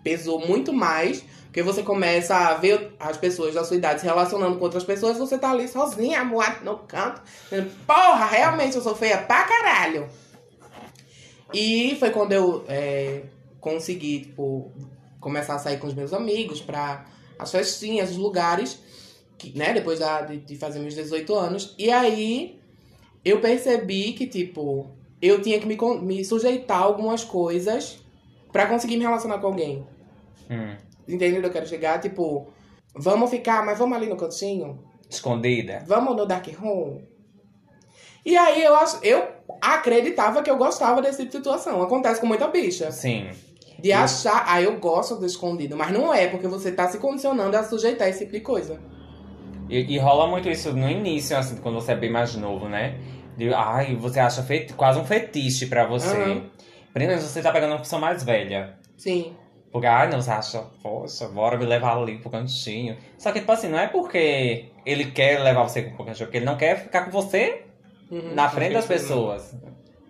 [0.00, 1.24] pesou muito mais.
[1.46, 5.18] Porque você começa a ver as pessoas da sua idade se relacionando com outras pessoas.
[5.18, 7.20] Você tá ali sozinha, moada no canto.
[7.50, 10.08] dizendo, Porra, realmente eu sou feia pra caralho.
[11.52, 13.22] E foi quando eu é,
[13.60, 14.70] consegui, tipo,
[15.18, 17.04] começar a sair com os meus amigos pra
[17.40, 18.78] as festinhas, os lugares.
[19.36, 21.74] Que, né, depois da- de, de fazer meus 18 anos.
[21.76, 22.60] E aí,
[23.24, 24.88] eu percebi que, tipo,
[25.20, 27.98] eu tinha que me, me sujeitar a algumas coisas
[28.52, 29.86] pra conseguir me relacionar com alguém.
[30.50, 30.76] Hum.
[31.08, 31.42] Entendeu?
[31.42, 32.48] Eu quero chegar, tipo,
[32.94, 34.78] vamos ficar, mas vamos ali no cantinho?
[35.08, 35.82] Escondida.
[35.86, 37.02] Vamos no dark room?
[38.24, 39.26] E aí eu acho, eu
[39.60, 41.82] acreditava que eu gostava desse tipo de situação.
[41.82, 42.92] Acontece com muita bicha.
[42.92, 43.28] Sim.
[43.78, 45.76] De achar, ah, eu gosto do escondido.
[45.76, 48.78] Mas não é, porque você tá se condicionando a sujeitar esse tipo de coisa.
[49.68, 52.98] E, e rola muito isso no início, assim, quando você é bem mais novo, né?
[53.38, 54.44] De, ai, você acha
[54.76, 56.14] quase um fetiche pra você.
[56.14, 56.50] Aham.
[56.92, 58.78] Primeiro, você tá pegando uma pessoa mais velha.
[58.96, 59.36] Sim.
[59.72, 62.96] Porque, ai, não, você acha, poxa, bora me levar ali pro cantinho.
[63.16, 66.46] Só que, tipo assim, não é porque ele quer levar você pro cantinho, porque ele
[66.46, 67.64] não quer ficar com você
[68.10, 68.34] Uhum.
[68.34, 69.54] na frente das pessoas.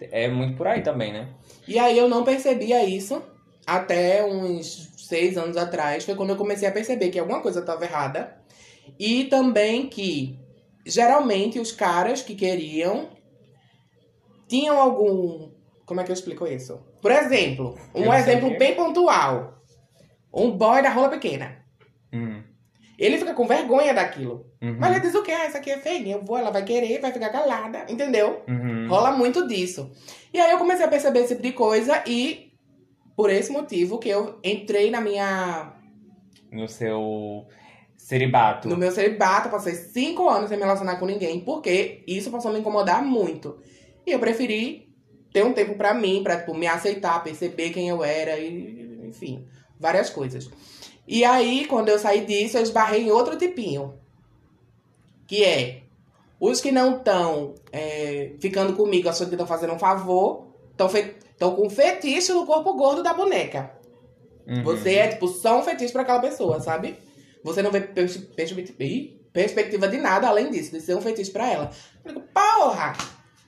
[0.01, 1.29] É muito por aí também, né?
[1.69, 3.23] E aí eu não percebia isso
[3.67, 6.05] até uns seis anos atrás.
[6.05, 8.35] Foi quando eu comecei a perceber que alguma coisa estava errada.
[8.99, 10.39] E também que
[10.87, 13.11] geralmente os caras que queriam
[14.49, 15.51] tinham algum.
[15.91, 16.81] Como é que eu explico isso?
[17.03, 19.61] Por exemplo, um exemplo bem pontual.
[20.33, 21.65] Um boy da rola pequena.
[22.13, 22.45] Hum.
[22.97, 24.47] Ele fica com vergonha daquilo.
[24.63, 24.77] Uhum.
[24.79, 25.33] Mas ele diz o quê?
[25.33, 26.13] Ah, essa aqui é feia.
[26.13, 27.87] Eu vou, ela vai querer, vai ficar calada.
[27.89, 28.41] Entendeu?
[28.47, 28.87] Uhum.
[28.89, 29.91] Rola muito disso.
[30.33, 32.53] E aí eu comecei a perceber esse tipo de coisa e
[33.17, 35.73] por esse motivo que eu entrei na minha
[36.53, 37.49] No seu
[37.97, 38.69] celibato.
[38.69, 42.55] no meu celibato, passei cinco anos sem me relacionar com ninguém, porque isso passou a
[42.55, 43.59] me incomodar muito.
[44.07, 44.90] E eu preferi
[45.33, 49.47] ter um tempo pra mim, pra tipo, me aceitar, perceber quem eu era e enfim,
[49.79, 50.49] várias coisas.
[51.07, 53.95] E aí, quando eu saí disso, eu esbarrei em outro tipinho.
[55.27, 55.83] Que é
[56.39, 57.55] os que não estão
[58.41, 63.03] ficando comigo achando que estão fazendo um favor, estão com um fetiche no corpo gordo
[63.03, 63.73] da boneca.
[64.47, 64.63] Uhum.
[64.65, 66.97] Você é, tipo, só um fetiche pra aquela pessoa, sabe?
[67.45, 68.53] Você não vê pers pers
[69.33, 71.71] perspectiva de nada além disso, de ser um fetiche pra ela.
[72.05, 72.97] Eu digo, porra!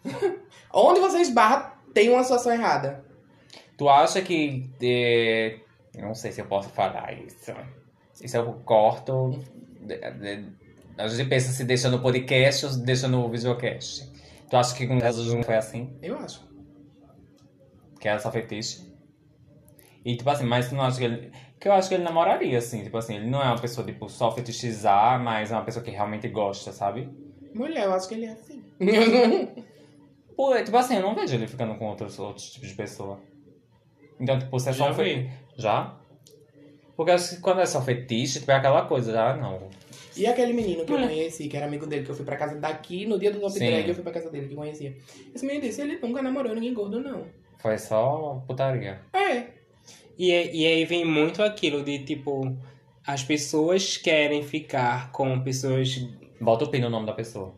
[0.72, 3.04] Onde você esbarra, tem uma situação errada.
[3.76, 4.70] Tu acha que.
[4.82, 5.58] é,
[5.98, 7.52] Não sei se eu posso falar isso.
[8.22, 9.38] Isso eu corto.
[10.98, 14.10] A gente pensa se deixa no podcast ou se deixa no videocast.
[14.48, 15.96] Tu acha que com Jesus não foi assim?
[16.02, 16.46] Eu acho.
[17.98, 18.92] Que era só fetiche?
[20.04, 21.32] E tipo assim, mas tu não acha que ele.
[21.58, 22.82] Que eu acho que ele namoraria, assim.
[22.82, 25.92] Tipo assim, ele não é uma pessoa, tipo, só fetichizar, mas é uma pessoa que
[25.92, 27.08] realmente gosta, sabe?
[27.54, 28.64] Mulher, eu acho que ele é assim.
[30.42, 33.20] Pô, tipo assim, eu não vejo ele ficando com outros, outros tipos de pessoa.
[34.18, 35.30] Então, tipo, você é só Já um fetiche.
[35.56, 36.00] Já?
[36.96, 39.70] Porque acho que quando é só fetiche, tipo, é aquela coisa, já não.
[40.16, 41.10] e aquele menino que eu Mulher.
[41.10, 43.52] conheci, que era amigo dele, que eu fui pra casa daqui, no dia do Top
[43.52, 43.68] Sim.
[43.70, 44.96] Drag, eu fui pra casa dele, que eu conhecia.
[45.32, 47.24] Esse menino disse, ele nunca namorou ninguém gordo, não.
[47.60, 49.00] Foi só putaria.
[49.12, 49.46] É.
[50.18, 52.40] E, é- e aí vem muito aquilo de tipo,
[53.06, 56.04] as pessoas querem ficar com pessoas.
[56.40, 57.54] Bota o pi no nome da pessoa.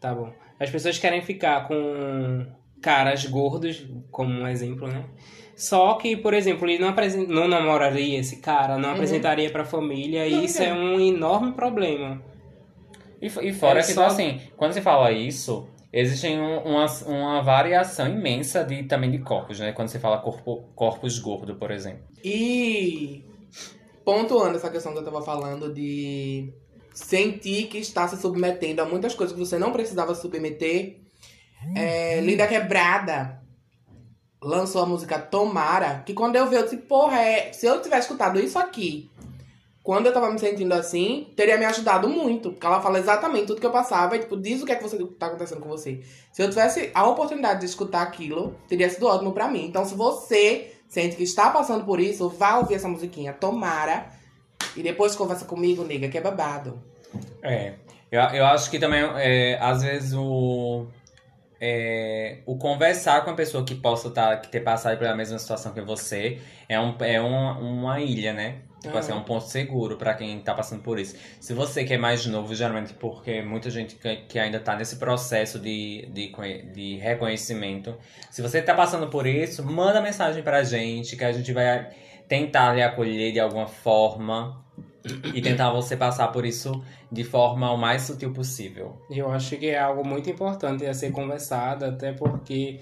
[0.00, 0.41] Tá bom.
[0.62, 2.46] As pessoas querem ficar com
[2.80, 5.04] caras gordos, como um exemplo, né?
[5.54, 10.26] Só que, por exemplo, ele não, apresen- não namoraria esse cara, não apresentaria pra família,
[10.26, 12.22] e isso é um enorme problema.
[13.20, 17.42] E, e fora É que, só- assim, quando você fala isso, existe um- uma, uma
[17.42, 19.72] variação imensa de, também de corpos, né?
[19.72, 22.02] Quando você fala corpo, corpos gordo, por exemplo.
[22.24, 23.24] E
[24.04, 26.52] pontuando essa questão que eu tava falando de
[26.94, 31.00] sentir que está se submetendo a muitas coisas que você não precisava submeter.
[31.76, 33.40] É, Linda Quebrada
[34.42, 38.08] lançou a música Tomara, que quando eu vi, eu disse, porra, é, se eu tivesse
[38.08, 39.08] escutado isso aqui,
[39.82, 42.50] quando eu tava me sentindo assim, teria me ajudado muito.
[42.50, 44.82] Porque ela fala exatamente tudo que eu passava e, tipo, diz o que é que
[44.82, 46.00] você, tá acontecendo com você.
[46.32, 49.66] Se eu tivesse a oportunidade de escutar aquilo, teria sido ótimo pra mim.
[49.66, 54.06] Então, se você sente que está passando por isso, vá ouvir essa musiquinha, Tomara.
[54.76, 56.82] E depois conversa comigo, nega, que é babado.
[57.42, 57.74] É.
[58.10, 60.86] Eu, eu acho que também, é, às vezes, o.
[61.60, 65.72] é, o conversar com a pessoa que possa tá, que ter passado pela mesma situação
[65.72, 68.56] que você é, um, é uma, uma ilha, né?
[68.82, 71.16] Tipo assim, é um ponto seguro pra quem tá passando por isso.
[71.40, 74.96] Se você que é mais novo, geralmente, porque muita gente que, que ainda tá nesse
[74.96, 76.32] processo de, de,
[76.72, 77.96] de reconhecimento,
[78.28, 81.90] se você tá passando por isso, manda mensagem pra gente, que a gente vai
[82.32, 84.64] tentar lhe acolher de alguma forma
[85.34, 88.96] e tentar você passar por isso de forma o mais sutil possível.
[89.10, 92.80] Eu acho que é algo muito importante a ser conversado, até porque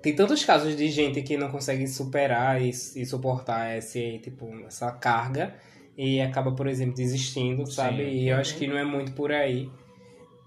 [0.00, 4.90] tem tantos casos de gente que não consegue superar e, e suportar esse, tipo, essa
[4.92, 5.54] carga
[5.94, 8.02] e acaba, por exemplo, desistindo, sabe?
[8.02, 8.10] Sim.
[8.12, 9.68] E eu acho que não é muito por aí.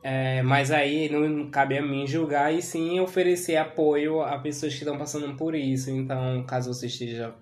[0.01, 4.80] É, mas aí não cabe a mim julgar e sim oferecer apoio a pessoas que
[4.80, 5.91] estão passando por isso.
[5.91, 7.36] Então, caso você esteja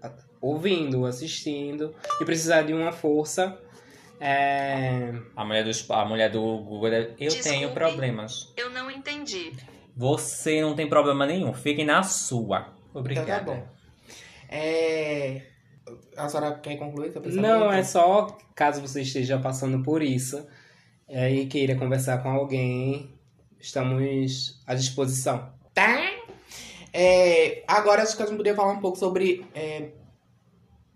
[0.47, 3.57] ouvindo, assistindo e precisar de uma força,
[4.19, 7.43] é, A mulher, dos, a mulher do Google, deve- eu Desculpe.
[7.49, 8.53] tenho problemas.
[8.55, 9.51] Eu não entendi.
[9.95, 12.73] Você não tem problema nenhum, fique na sua.
[12.89, 13.27] Então Obrigada.
[13.31, 13.67] tá bom.
[14.49, 15.41] É...
[16.17, 17.13] A senhora quer concluir?
[17.33, 20.47] Não, é só caso você esteja passando por isso
[21.07, 23.13] é, e queira conversar com alguém,
[23.59, 25.53] estamos à disposição.
[25.73, 26.01] Tá?
[26.91, 29.89] É, agora acho que a gente poderia falar um pouco sobre é,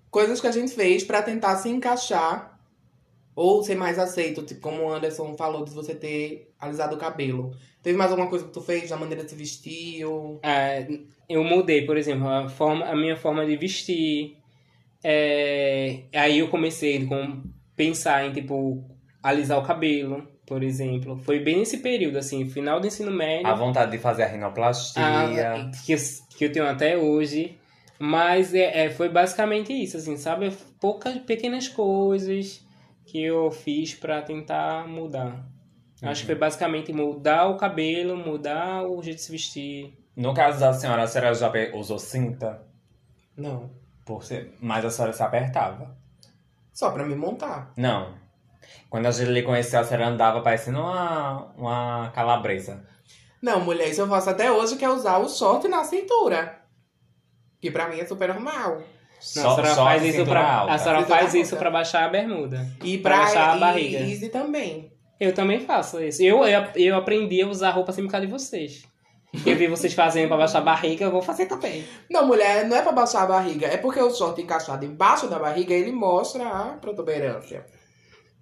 [0.10, 2.60] coisas que a gente fez pra tentar se encaixar
[3.36, 7.52] ou ser mais aceito, tipo como o Anderson falou de você ter alisado o cabelo.
[7.82, 10.04] Teve mais alguma coisa que tu fez da maneira de se vestir?
[10.06, 10.40] Ou...
[10.44, 10.86] É,
[11.30, 14.36] eu mudei, por exemplo, a, forma, a minha forma de vestir.
[15.02, 17.42] É, aí eu comecei com
[17.78, 18.84] pensar em, tipo,
[19.24, 21.18] alisar o cabelo, por exemplo.
[21.20, 23.48] Foi bem nesse período, assim, final do ensino médio.
[23.48, 25.02] A vontade de fazer a rinoplastia.
[25.02, 25.98] Ah, que, eu,
[26.38, 27.58] que eu tenho até hoje.
[28.00, 30.52] Mas é, é, foi basicamente isso, assim, sabe?
[30.80, 32.66] Poucas pequenas coisas
[33.06, 35.46] que eu fiz pra tentar mudar.
[36.02, 39.98] Acho que foi basicamente mudar o cabelo, mudar o jeito de se vestir.
[40.16, 42.66] No caso da senhora, a senhora já usou cinta?
[43.36, 43.70] Não.
[44.06, 44.54] Por ser...
[44.62, 45.98] Mas a senhora se apertava.
[46.72, 47.74] Só pra me montar.
[47.76, 48.18] Não.
[48.90, 52.86] Quando a gente lhe conheceu, a senhora andava parecendo uma, uma calabresa.
[53.42, 56.59] Não, mulher, isso eu faço até hoje, que é usar o short na cintura.
[57.62, 58.78] Que pra mim é super normal.
[58.78, 58.84] Não,
[59.20, 60.74] Só- a senhora só faz a isso pra, alta.
[60.74, 62.66] a senhora faz isso pra baixar a bermuda.
[62.84, 63.98] E Pra pra, baixar a e- barriga.
[64.00, 64.94] E Easy também.
[65.20, 66.24] Eu também faço isso.
[66.24, 68.84] Eu, eu, eu aprendi a usar roupa sem por causa de vocês.
[69.46, 71.84] Eu vi vocês fazendo pra baixar a barriga, eu vou fazer também.
[72.10, 73.68] Não, mulher, não é pra baixar a barriga.
[73.68, 77.66] É porque o short encaixado embaixo da barriga, ele mostra a protuberância.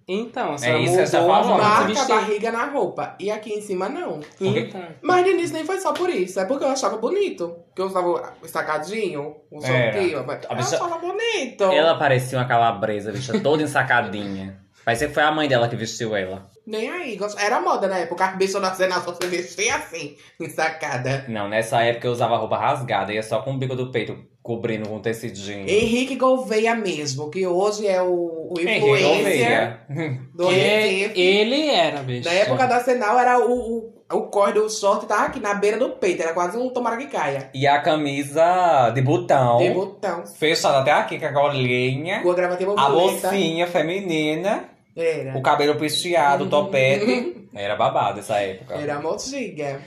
[0.08, 2.08] Então, a senhora isso que você mudou tá a Marca a vestir.
[2.14, 3.14] barriga na roupa.
[3.20, 4.20] E aqui em cima, não.
[4.40, 6.40] Então, Mas no início nem foi só por isso.
[6.40, 7.54] É porque eu achava bonito.
[7.76, 10.24] Que eu usava o estacadinho, o shortinho.
[10.26, 11.64] mas Eu bicha- achava bonito.
[11.64, 14.58] Ela parecia uma calabresa, bicha, toda ensacadinha.
[14.84, 16.46] Parecia que foi a mãe dela que vestiu ela.
[16.66, 17.18] Nem aí.
[17.38, 18.24] Era moda na época.
[18.24, 21.26] A bicha nacional só se vestia assim, ensacada.
[21.28, 24.16] Não, nessa época eu usava roupa rasgada, ia só com o bico do peito
[24.48, 25.68] cobrindo com tecidinho.
[25.68, 29.80] Henrique Gouveia mesmo, que hoje é o, o Henrique influencer
[30.34, 31.20] do que Recife.
[31.20, 32.26] ele era, bicho.
[32.26, 35.76] Na época da Senal, era o, o, o corte do short tava aqui na beira
[35.76, 36.22] do peito.
[36.22, 37.50] Era quase um tomara que caia.
[37.52, 40.24] E a camisa de botão, De botão.
[40.26, 44.64] fechada até aqui com a golinha, Com a a bolsinha feminina,
[44.96, 45.36] Era.
[45.36, 47.36] o cabelo penteado, o topete.
[47.54, 48.76] Era babado essa época.
[48.76, 49.80] Era motiga.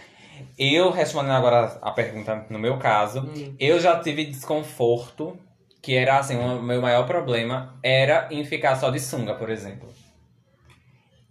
[0.57, 3.55] Eu, respondendo agora a pergunta no meu caso, Hum.
[3.59, 5.37] eu já tive desconforto,
[5.81, 9.89] que era assim, o meu maior problema era em ficar só de sunga, por exemplo.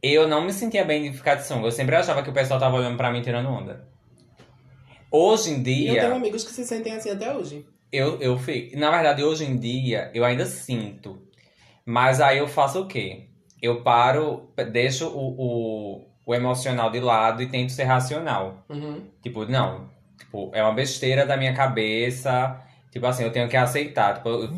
[0.02, 1.66] Eu não me sentia bem de ficar de sunga.
[1.66, 3.86] Eu sempre achava que o pessoal tava olhando pra mim tirando onda.
[5.10, 7.66] Hoje em E eu tenho dia, amigos que se sentem assim até hoje.
[7.92, 8.78] eu, eu fico.
[8.78, 11.20] Na verdade, hoje em dia, eu ainda sinto.
[11.84, 13.26] Mas aí eu faço o quê?
[13.60, 18.64] Eu paro, deixo o, o, o emocional de lado e tento ser racional.
[18.68, 19.02] Uhum.
[19.20, 19.88] Tipo, não.
[20.16, 22.60] Tipo, é uma besteira da minha cabeça.
[22.92, 24.14] Tipo assim, eu tenho que aceitar.
[24.14, 24.50] Tipo, eu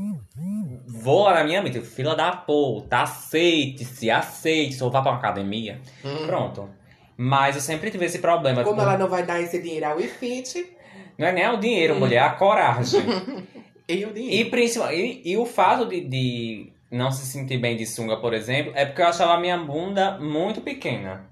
[0.86, 5.80] vou lá na minha mente, fila da puta, aceite-se, aceite-se, ou vá pra uma academia.
[6.04, 6.26] Uhum.
[6.26, 6.68] Pronto.
[7.16, 8.62] Mas eu sempre tive esse problema.
[8.62, 10.76] Como tipo, ela não vai dar esse dinheiro ao IFIT,
[11.16, 13.00] Não é nem o dinheiro, mulher, é a coragem.
[13.88, 14.50] e o E, dinheiro.
[14.50, 18.72] principal, e, e o fato de, de não se sentir bem de sunga, por exemplo,
[18.74, 21.31] é porque eu achava a minha bunda muito pequena.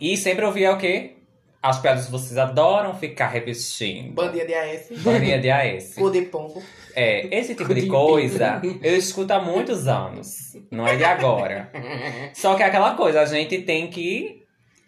[0.00, 1.16] E sempre ouvia o quê?
[1.62, 4.14] As piadas que vocês adoram ficar repetindo.
[4.14, 5.02] Bandinha de AS.
[5.02, 5.92] Bandinha de AS.
[5.98, 6.62] Cu de pombo.
[6.96, 10.56] É, esse tipo de coisa eu escuto há muitos anos.
[10.70, 11.70] Não é de agora.
[12.32, 14.40] Só que é aquela coisa, a gente tem que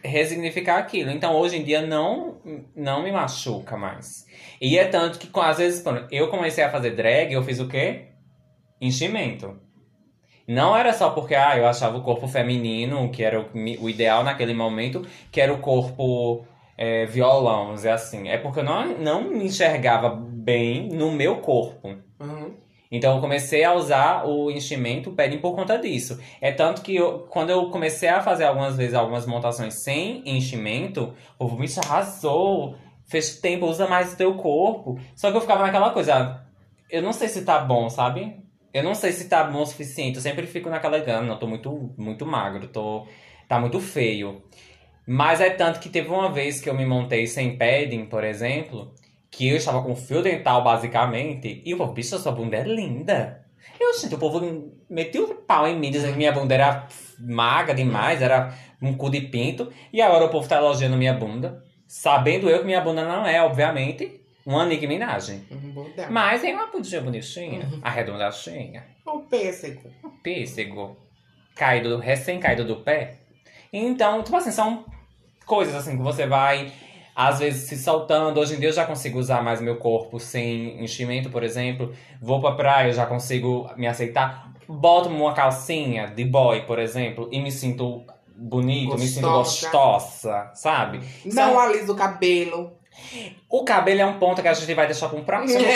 [0.03, 1.11] resignificar aquilo.
[1.11, 2.41] Então hoje em dia não,
[2.75, 4.25] não me machuca mais.
[4.59, 7.69] E é tanto que às vezes quando eu comecei a fazer drag, eu fiz o
[7.69, 8.07] quê?
[8.81, 9.61] Enchimento.
[10.47, 13.47] Não era só porque ah, eu achava o corpo feminino, que era o,
[13.81, 16.45] o ideal naquele momento, que era o corpo
[16.77, 18.29] é, violão, vamos dizer assim.
[18.29, 21.97] É porque eu não, não me enxergava bem no meu corpo.
[22.21, 22.55] Uhum.
[22.91, 26.21] Então eu comecei a usar o enchimento padding por conta disso.
[26.41, 31.15] É tanto que eu, quando eu comecei a fazer algumas vezes algumas montações sem enchimento,
[31.39, 32.75] o povo me arrasou,
[33.07, 34.99] fez tempo, usa mais o teu corpo.
[35.17, 36.45] Só que eu ficava naquela coisa,
[36.91, 38.42] eu não sei se tá bom, sabe?
[38.73, 40.17] Eu não sei se tá bom o suficiente.
[40.17, 43.07] Eu sempre fico naquela gana, não, tô muito, muito magro, tô,
[43.49, 44.43] tá muito feio.
[45.07, 48.95] Mas é tanto que teve uma vez que eu me montei sem padding, por exemplo,
[49.31, 53.45] que eu estava com fio dental, basicamente, e o povo, bicho, sua bunda é linda.
[53.81, 54.41] Eu, gente, o povo
[54.89, 56.87] meteu o pau em mim, dizendo que minha bunda era
[57.19, 61.65] magra demais, era um cu de pinto, e agora o povo tá elogiando minha bunda,
[61.87, 65.31] sabendo eu que minha bunda não é, obviamente, uma Nicki Minaj.
[65.51, 65.93] Uhum.
[66.11, 69.91] Mas é uma bundinha bonitinha, arredondadinha, O pêssego.
[70.05, 70.97] um pêssego,
[71.55, 73.15] caído, recém-caído do pé.
[73.73, 74.85] Então, tipo assim, são
[75.47, 76.73] coisas assim que você vai,
[77.15, 78.39] às vezes, se soltando.
[78.41, 81.95] Hoje em dia eu já consigo usar mais meu corpo sem enchimento, por exemplo.
[82.21, 84.53] Vou pra praia, eu já consigo me aceitar.
[84.69, 88.03] Boto uma calcinha de boy, por exemplo, e me sinto
[88.35, 89.71] bonito, me sinto Gostosa.
[89.71, 91.01] gostosa, sabe?
[91.25, 92.73] Não São- alisa o cabelo.
[93.49, 95.61] O cabelo é um ponto que a gente vai deixar com um próximo.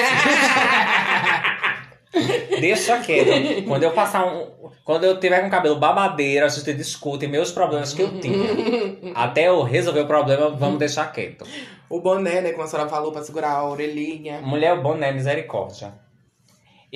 [2.61, 3.65] Deixa quieto.
[3.67, 4.47] Quando eu passar um.
[4.85, 8.49] Quando eu tiver com cabelo babadeiro, a gente discute meus problemas que eu tinha.
[9.15, 11.45] Até eu resolver o problema, vamos deixar quieto.
[11.91, 12.53] O boné, né?
[12.53, 14.41] Como a senhora falou, pra segurar a orelhinha.
[14.41, 15.93] Mulher, o boné, misericórdia.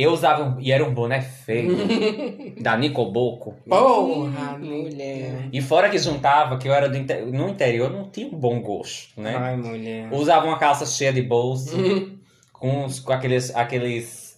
[0.03, 1.77] Eu usava um, e era um boné feio.
[2.61, 3.55] da Nicoboco.
[3.69, 5.49] Porra, Mulher.
[5.53, 8.61] E fora que juntava, que eu era do inte- no interior, não tinha um bom
[8.61, 9.37] gosto, né?
[9.37, 10.13] Ai, mulher.
[10.13, 11.77] Usava uma calça cheia de bolso,
[12.53, 14.31] com, os- com aqueles, aqueles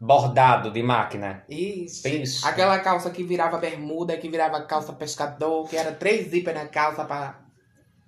[0.00, 1.44] bordado de máquina.
[1.48, 2.22] Ixi.
[2.22, 2.46] Ixi.
[2.46, 7.04] Aquela calça que virava bermuda, que virava calça pescador, que era três zíper na calça
[7.04, 7.43] pra.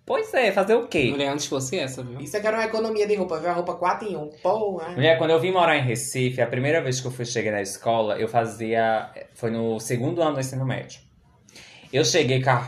[0.07, 1.11] Pois é, fazer o quê?
[1.11, 2.21] Mulher, antes fosse essa, viu?
[2.21, 3.51] Isso aqui era uma economia de roupa, viu?
[3.51, 4.29] A roupa 4 em 1.
[4.41, 4.91] Porra.
[4.91, 7.61] Mulher, quando eu vim morar em Recife, a primeira vez que eu fui cheguei na
[7.61, 9.11] escola, eu fazia.
[9.35, 11.01] Foi no segundo ano do ensino médio.
[11.93, 12.59] Eu cheguei com a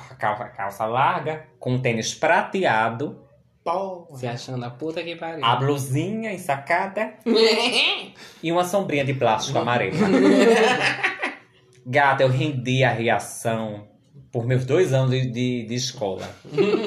[0.57, 3.25] calça, larga, com um tênis prateado,
[3.63, 4.19] Porra.
[4.19, 5.45] Se achando a puta que pariu.
[5.45, 7.15] a blusinha ensacada
[8.43, 9.95] e uma sombrinha de plástico amarela.
[11.85, 13.88] Gata, eu rendi a reação
[14.33, 16.29] por meus dois anos de, de, de escola.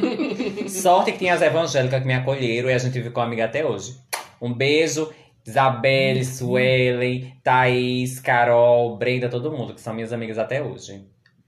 [0.67, 3.97] Sorte que tinha as evangélicas que me acolheram e a gente ficou amiga até hoje.
[4.41, 5.11] Um beijo,
[5.45, 11.05] Isabelle, Suelen, Thaís, Carol, Brenda, todo mundo, que são minhas amigas até hoje.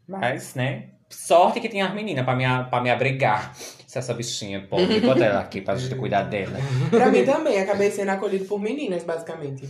[0.08, 0.90] Mas, né?
[1.10, 3.54] Sorte que tinha as meninas pra me, pra me abrigar.
[3.56, 6.58] Se essa bichinha pode, bota ela aqui pra gente cuidar dela.
[6.90, 9.70] pra mim também, acabei sendo acolhido por meninas, basicamente.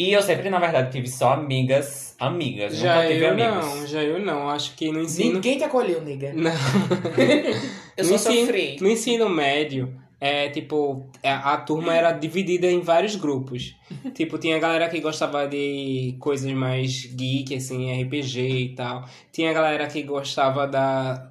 [0.00, 2.74] E eu sempre, na verdade, tive só amigas, amigas.
[2.74, 3.66] Já nunca tive eu amigos.
[3.66, 4.48] não, já eu não.
[4.48, 5.34] Acho que no ensino.
[5.34, 6.32] Ninguém te acolheu, nega.
[6.32, 6.50] Não.
[7.98, 8.76] Eu no, só ensino, sofri.
[8.80, 13.76] no ensino médio, é, tipo, a, a turma era dividida em vários grupos.
[14.14, 19.04] tipo, tinha galera que gostava de coisas mais geek, assim, RPG e tal.
[19.30, 21.30] Tinha galera que gostava da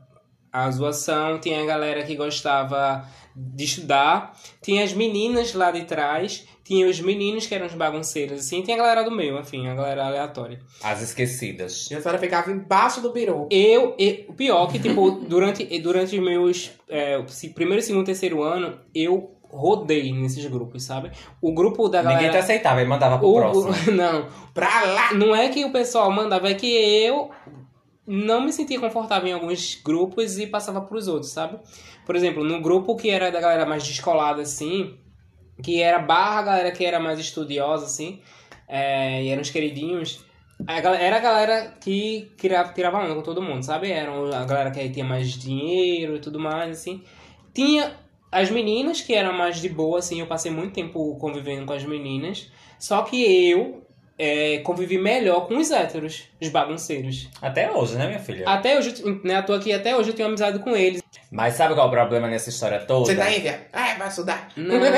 [0.54, 3.04] a zoação, tinha galera que gostava
[3.36, 4.38] de estudar.
[4.62, 8.76] Tinha as meninas lá de trás, tinha os meninos que eram os bagunceiros, assim, tinha
[8.76, 10.60] a galera do meio, enfim, a galera aleatória.
[10.84, 11.90] As esquecidas.
[11.90, 13.48] E a senhora ficava embaixo do birô.
[13.50, 18.44] Eu, e- o pior que, tipo, durante, durante os meus é, se- primeiro, segundo, terceiro
[18.44, 21.10] ano, eu rodei nesses grupos, sabe?
[21.42, 22.22] O grupo da galera...
[22.22, 23.92] Ninguém te aceitava, ele mandava pro o- próximo.
[23.92, 25.14] o- não, Pra lá!
[25.16, 27.32] não é que o pessoal mandava, é que eu
[28.06, 31.58] não me sentia confortável em alguns grupos e passava pros outros, sabe?
[32.06, 34.96] Por exemplo, no grupo que era da galera mais descolada, assim,
[35.62, 38.22] que era barra a galera que era mais estudiosa, assim,
[38.68, 40.24] é, e eram os queridinhos,
[40.68, 43.92] Era a galera que tirava, tirava onda com todo mundo, sabe?
[43.92, 47.02] Era a galera que tinha mais dinheiro e tudo mais, assim.
[47.54, 47.94] Tinha
[48.32, 50.20] as meninas que eram mais de boa, assim.
[50.20, 52.52] Eu passei muito tempo convivendo com as meninas.
[52.78, 53.82] Só que eu
[54.20, 57.30] é, convivi melhor com os héteros, os bagunceiros.
[57.42, 58.48] Até hoje, né, minha filha?
[58.48, 58.94] Até hoje,
[59.24, 61.02] né, à toa que até hoje eu tenho amizade com eles.
[61.32, 63.06] Mas sabe qual é o problema nessa história toda?
[63.06, 63.62] Você tá aí, viado?
[63.72, 64.50] Ah, vai estudar.
[64.58, 64.90] Não, Vê,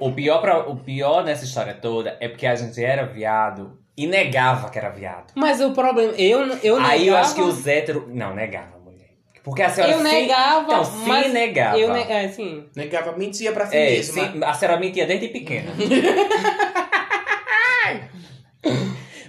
[0.00, 4.06] o, pior pra- o pior nessa história toda é porque a gente era viado e
[4.06, 5.32] negava que era viado.
[5.36, 6.88] mas o problema, eu, eu negava...
[6.94, 8.04] Aí eu acho que os héteros.
[8.08, 9.10] Não, negava, mulher.
[9.44, 10.04] Porque a senhora Eu se...
[10.04, 11.78] negava, Então, se mas negava.
[11.78, 12.00] Eu ne...
[12.02, 12.64] É, sim.
[12.74, 14.14] Negava, mentia pra si É, mesma.
[14.32, 15.70] sim, a senhora mentia desde pequena.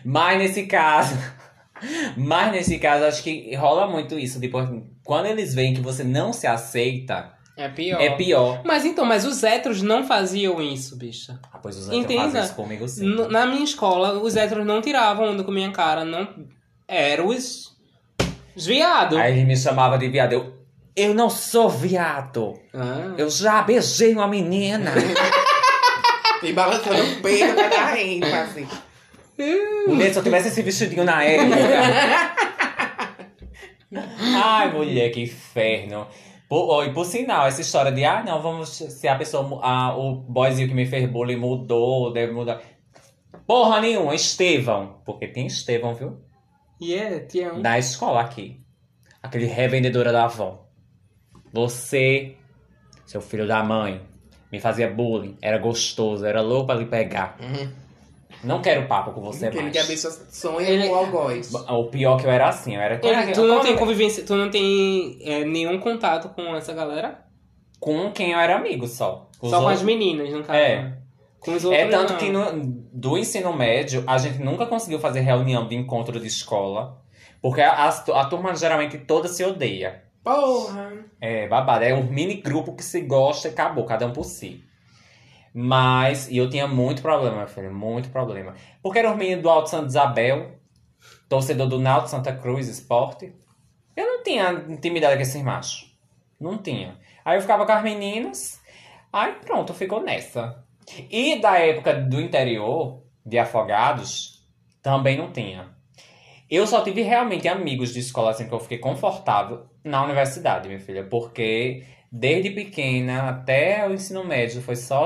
[0.05, 1.15] Mas nesse caso.
[2.15, 4.39] Mas nesse caso, acho que rola muito isso.
[4.39, 4.59] Tipo,
[5.03, 7.99] quando eles veem que você não se aceita, É pior.
[7.99, 8.61] é pior.
[8.63, 11.39] Mas então, mas os héteros não faziam isso, bicha.
[11.51, 12.21] Ah, pois os héteros Entenda.
[12.23, 13.03] fazem isso comigo sim.
[13.05, 16.27] N- Na minha escola, os héteros não tiravam onda com minha cara, não.
[16.87, 17.71] Eram os.
[18.55, 19.17] Os viados.
[19.17, 20.33] Aí ele me chamava de viado.
[20.33, 20.53] Eu,
[20.95, 22.53] eu não sou viado.
[22.75, 23.15] Ah.
[23.17, 24.91] Eu já beijei uma menina.
[26.43, 28.67] E balançando o peito pra dar ênfase.
[29.87, 31.55] Mulher, se eu tivesse esse vestidinho na época.
[34.43, 36.07] Ai, mulher, que inferno.
[36.47, 38.69] Por, ó, e por sinal, essa história de, ah, não, vamos.
[38.69, 39.59] Se a pessoa.
[39.63, 42.61] Ah, o boyzinho que me fez bullying mudou, deve mudar.
[43.47, 45.01] Porra nenhuma, Estevão.
[45.05, 46.19] Porque tem Estevão, viu?
[46.79, 47.61] E é, tinha um.
[47.61, 48.61] Da escola aqui.
[49.21, 50.67] Aquele revendedora da avó.
[51.53, 52.35] Você,
[53.05, 54.01] seu filho da mãe,
[54.51, 55.37] me fazia bullying.
[55.41, 57.37] Era gostoso, era louco pra lhe pegar.
[58.43, 59.73] Não quero papo com você Aquele mais.
[59.73, 61.53] que a bicha sonha Ele- com o algoz.
[61.53, 62.99] O pior que eu era assim, eu era.
[63.03, 67.23] Ele- tu não tem convivência, tu não tem é, nenhum contato com essa galera?
[67.79, 69.29] Com quem eu era amigo só.
[69.41, 70.57] Os Só com outros- as meninas, no caso.
[70.59, 70.81] É.
[70.83, 70.97] né?
[71.39, 71.81] Com os outros.
[71.81, 72.19] É tanto não.
[72.19, 72.45] que no,
[72.93, 76.99] do ensino médio, a gente nunca conseguiu fazer reunião de encontro de escola.
[77.41, 80.03] Porque a, a, a turma geralmente toda se odeia.
[80.23, 80.93] Porra.
[81.19, 81.83] É babado.
[81.83, 84.63] É um mini grupo que se gosta e acabou, cada um por si.
[85.53, 88.53] Mas, e eu tinha muito problema, filho, muito problema.
[88.81, 90.57] Porque era os meninos do Alto Santa Isabel,
[91.27, 93.33] torcedor do Náutico Santa Cruz Esporte.
[93.95, 95.95] Eu não tinha intimidade com esses machos.
[96.39, 96.97] Não tinha.
[97.23, 98.61] Aí eu ficava com as meninas,
[99.11, 100.63] aí pronto, ficou nessa.
[101.09, 104.45] E da época do interior, de Afogados,
[104.81, 105.69] também não tinha.
[106.49, 110.79] Eu só tive realmente amigos de escola assim que eu fiquei confortável na universidade, minha
[110.79, 115.03] filha, porque desde pequena até o ensino médio foi só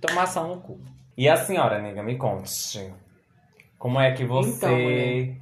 [0.00, 0.80] tomação no cu.
[1.16, 2.92] E a senhora, nega, me conte.
[3.78, 5.36] Como é que você Então,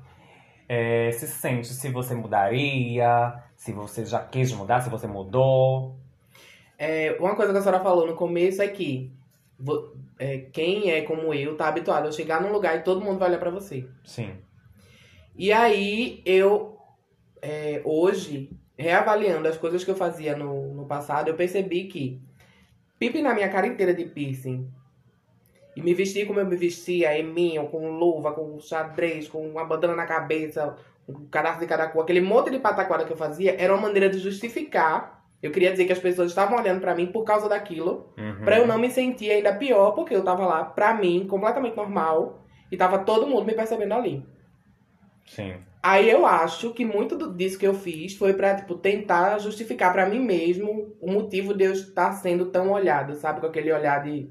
[0.68, 1.68] eh, se sente?
[1.68, 3.42] Se você mudaria?
[3.56, 4.80] Se você já quis mudar?
[4.80, 5.96] Se você mudou?
[6.78, 9.10] É, uma coisa que a senhora falou no começo é que
[10.18, 13.28] é, quem é como eu tá habituado a chegar num lugar e todo mundo vai
[13.28, 13.86] olhar pra você.
[14.04, 14.34] Sim.
[15.34, 16.78] E aí eu,
[17.40, 22.20] é, hoje, reavaliando as coisas que eu fazia no, no passado, eu percebi que
[22.98, 24.70] pipi na minha cara inteira de piercing
[25.76, 29.94] e me vestir como eu me vestia, eminho, com luva, com xadrez, com uma bandana
[29.94, 30.74] na cabeça,
[31.06, 34.08] um cadastro de cada cor, aquele monte de pataquada que eu fazia, era uma maneira
[34.08, 35.22] de justificar.
[35.42, 38.42] Eu queria dizer que as pessoas estavam olhando pra mim por causa daquilo, Uhum.
[38.42, 42.42] Pra eu não me sentir ainda pior, porque eu tava lá, pra mim, completamente normal,
[42.72, 44.24] e tava todo mundo me percebendo ali.
[45.26, 45.56] Sim.
[45.88, 49.92] Aí eu acho que muito do- disso que eu fiz foi pra, tipo, tentar justificar
[49.92, 53.40] pra mim mesmo o motivo de eu estar sendo tão olhado, sabe?
[53.40, 54.28] Com aquele olhar de.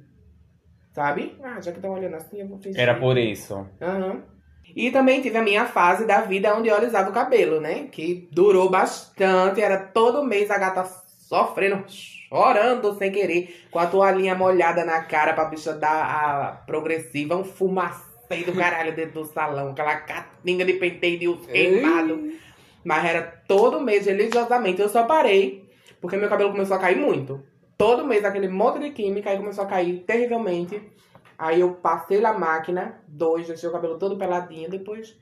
[0.93, 1.37] Sabe?
[1.41, 2.79] Ah, já que estão olhando assim, eu vou fingir.
[2.79, 3.65] Era por isso.
[3.81, 4.23] Aham.
[4.75, 7.87] E também tive a minha fase da vida onde eu alisava o cabelo, né?
[7.89, 9.61] Que durou bastante.
[9.61, 15.33] Era todo mês a gata sofrendo, chorando sem querer, com a toalhinha molhada na cara
[15.33, 17.43] pra bicha dar a progressiva, um
[18.26, 22.34] fumaceiro do caralho dentro do salão, aquela catinga de penteio queimado.
[22.84, 24.82] Mas era todo mês, religiosamente.
[24.82, 25.65] Eu só parei
[25.99, 27.41] porque meu cabelo começou a cair muito.
[27.78, 30.82] Todo mês aquele monte de química aí começou a cair terrivelmente.
[31.38, 35.17] Aí eu passei na máquina, dois, deixei o cabelo todo peladinho, depois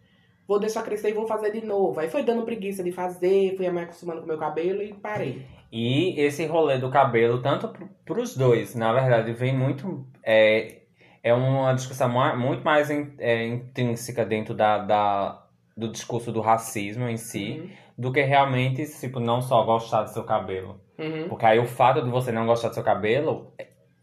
[0.48, 2.00] vou deixar crescer e vou fazer de novo.
[2.00, 5.46] Aí foi dando preguiça de fazer, fui me acostumando com o meu cabelo e parei.
[5.72, 10.06] E esse rolê do cabelo, tanto pro, pros dois, na verdade, vem muito.
[10.22, 10.83] É,
[11.24, 15.46] é uma discussão mu- muito mais é, intrínseca dentro da, da,
[15.76, 20.24] do discurso do racismo em si, do que realmente, tipo, não só gostar do seu
[20.26, 20.82] cabelo.
[21.00, 21.30] Uhum.
[21.30, 23.54] Porque aí o fato de você não gostar do seu cabelo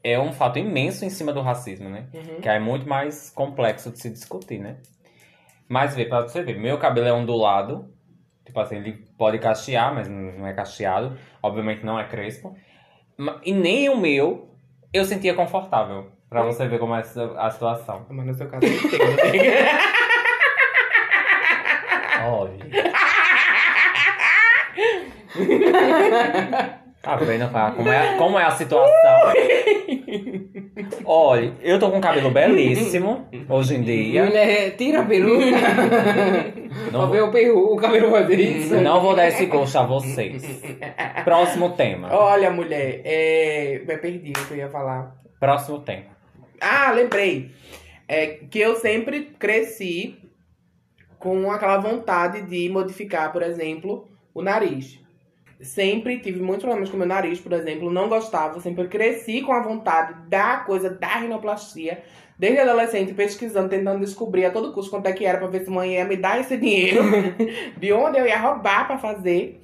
[0.03, 2.07] é um fato imenso em cima do racismo, né?
[2.15, 2.41] Uhum.
[2.41, 4.79] Que aí é muito mais complexo de se discutir, né?
[5.69, 7.93] Mas vê, pra você ver, meu cabelo é ondulado.
[8.45, 11.17] Tipo assim, ele pode cachear, mas não é cacheado.
[11.43, 12.57] Obviamente não é crespo.
[13.45, 14.49] E nem o meu
[14.93, 16.11] eu sentia confortável.
[16.31, 18.07] Pra você ver como é a situação.
[18.09, 19.69] Mas no seu caso eu né?
[22.25, 22.71] Olha.
[27.03, 27.73] Tá vendo, cara?
[27.73, 29.33] Como é, como é a situação?
[31.07, 34.27] Olha, eu tô com um cabelo belíssimo hoje em dia.
[34.27, 35.57] Mulher, tira a peruca.
[36.93, 38.75] Não vou, o, peru, o cabelo fazer isso.
[38.83, 40.63] não vou dar esse gosto a vocês.
[41.25, 42.13] Próximo tema.
[42.13, 43.77] Olha, mulher, é.
[43.77, 45.17] Eu perdi o que eu ia falar.
[45.41, 46.20] Próximo tema.
[46.61, 47.51] Ah, lembrei.
[48.07, 50.19] É que eu sempre cresci
[51.19, 54.99] com aquela vontade de modificar, por exemplo, o nariz.
[55.61, 59.63] Sempre tive muitos problemas com meu nariz, por exemplo, não gostava, sempre cresci com a
[59.63, 62.03] vontade da coisa da rinoplastia.
[62.39, 65.71] Desde adolescente, pesquisando, tentando descobrir a todo custo quanto é que era pra ver se
[65.71, 67.03] mãe ia me dar esse dinheiro,
[67.77, 69.63] de onde eu ia roubar pra fazer.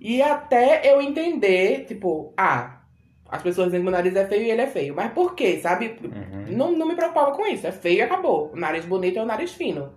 [0.00, 2.81] E até eu entender, tipo, ah,
[3.32, 4.94] as pessoas dizem que meu nariz é feio e ele é feio.
[4.94, 5.96] Mas por quê, sabe?
[6.04, 6.44] Uhum.
[6.56, 7.66] Não, não me preocupava com isso.
[7.66, 8.52] É feio e acabou.
[8.52, 9.94] O nariz bonito é o nariz fino.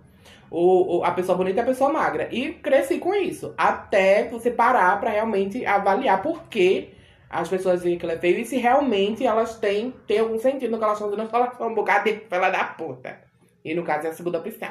[0.50, 2.28] O, o- a pessoa bonita é a pessoa magra.
[2.32, 3.54] E cresci com isso.
[3.58, 6.94] Até você parar pra realmente avaliar por que
[7.28, 10.70] as pessoas dizem que ele é feio e se realmente elas têm, têm algum sentido
[10.70, 11.28] no que elas estão dizendo.
[11.34, 13.18] Elas são um bocado de fela da puta.
[13.64, 14.70] E no caso é a segunda opção.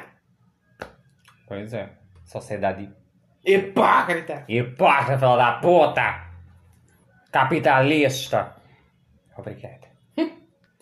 [1.46, 1.88] Pois é.
[2.24, 2.90] Sociedade
[3.44, 4.44] Hipócrita!
[4.48, 6.26] hipócrita, filha da puta!
[7.30, 8.55] Capitalista!
[9.36, 9.96] Obrigada.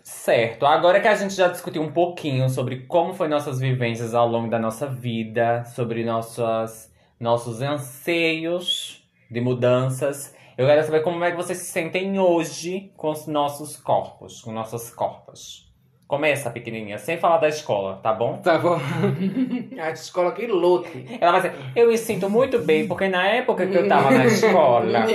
[0.05, 4.29] Certo, agora que a gente já discutiu um pouquinho sobre como foi nossas vivências ao
[4.29, 11.31] longo da nossa vida, sobre nossas, nossos anseios de mudanças, eu quero saber como é
[11.31, 15.73] que vocês se sentem hoje com os nossos corpos, com nossas corpos.
[16.07, 18.37] Começa, pequenininha, sem falar da escola, tá bom?
[18.43, 18.79] Tá bom.
[19.81, 21.07] A escola que lute.
[21.19, 24.27] Ela vai dizer, eu me sinto muito bem, porque na época que eu tava na
[24.27, 25.07] escola,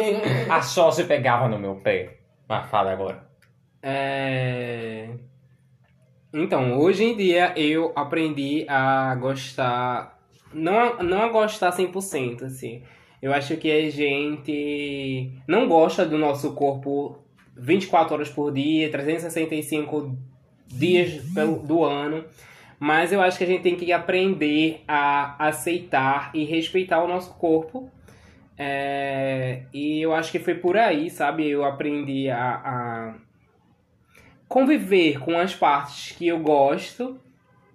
[0.49, 2.17] a Xoxa pegava no meu pé.
[2.47, 3.28] Mas fala agora.
[3.82, 5.09] É...
[6.34, 10.19] Então, hoje em dia eu aprendi a gostar.
[10.53, 12.84] Não, a- não a gostar 100%, assim.
[13.21, 17.17] Eu acho que a gente não gosta do nosso corpo
[17.57, 20.15] 24 horas por dia, 365
[20.67, 21.23] dias
[21.65, 22.23] do ano.
[22.80, 27.34] Mas eu acho que a gente tem que aprender a aceitar e respeitar o nosso
[27.34, 27.89] corpo.
[28.57, 31.47] É, e eu acho que foi por aí, sabe?
[31.49, 33.15] Eu aprendi a, a
[34.49, 37.21] conviver com as partes que eu gosto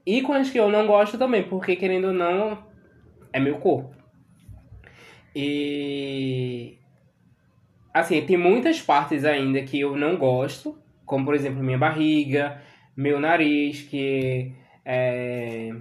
[0.04, 2.58] e com as que eu não gosto também, porque querendo ou não,
[3.32, 3.94] é meu corpo.
[5.34, 6.76] E
[7.92, 12.60] assim, tem muitas partes ainda que eu não gosto, como por exemplo minha barriga,
[12.96, 14.52] meu nariz, que
[14.84, 15.72] é,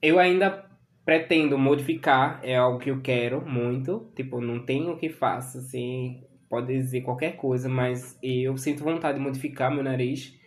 [0.00, 0.64] eu ainda
[1.04, 6.22] pretendo modificar, é algo que eu quero muito, tipo, não tenho o que faço, assim,
[6.52, 10.38] pode dizer qualquer coisa, mas eu sinto vontade de modificar meu nariz.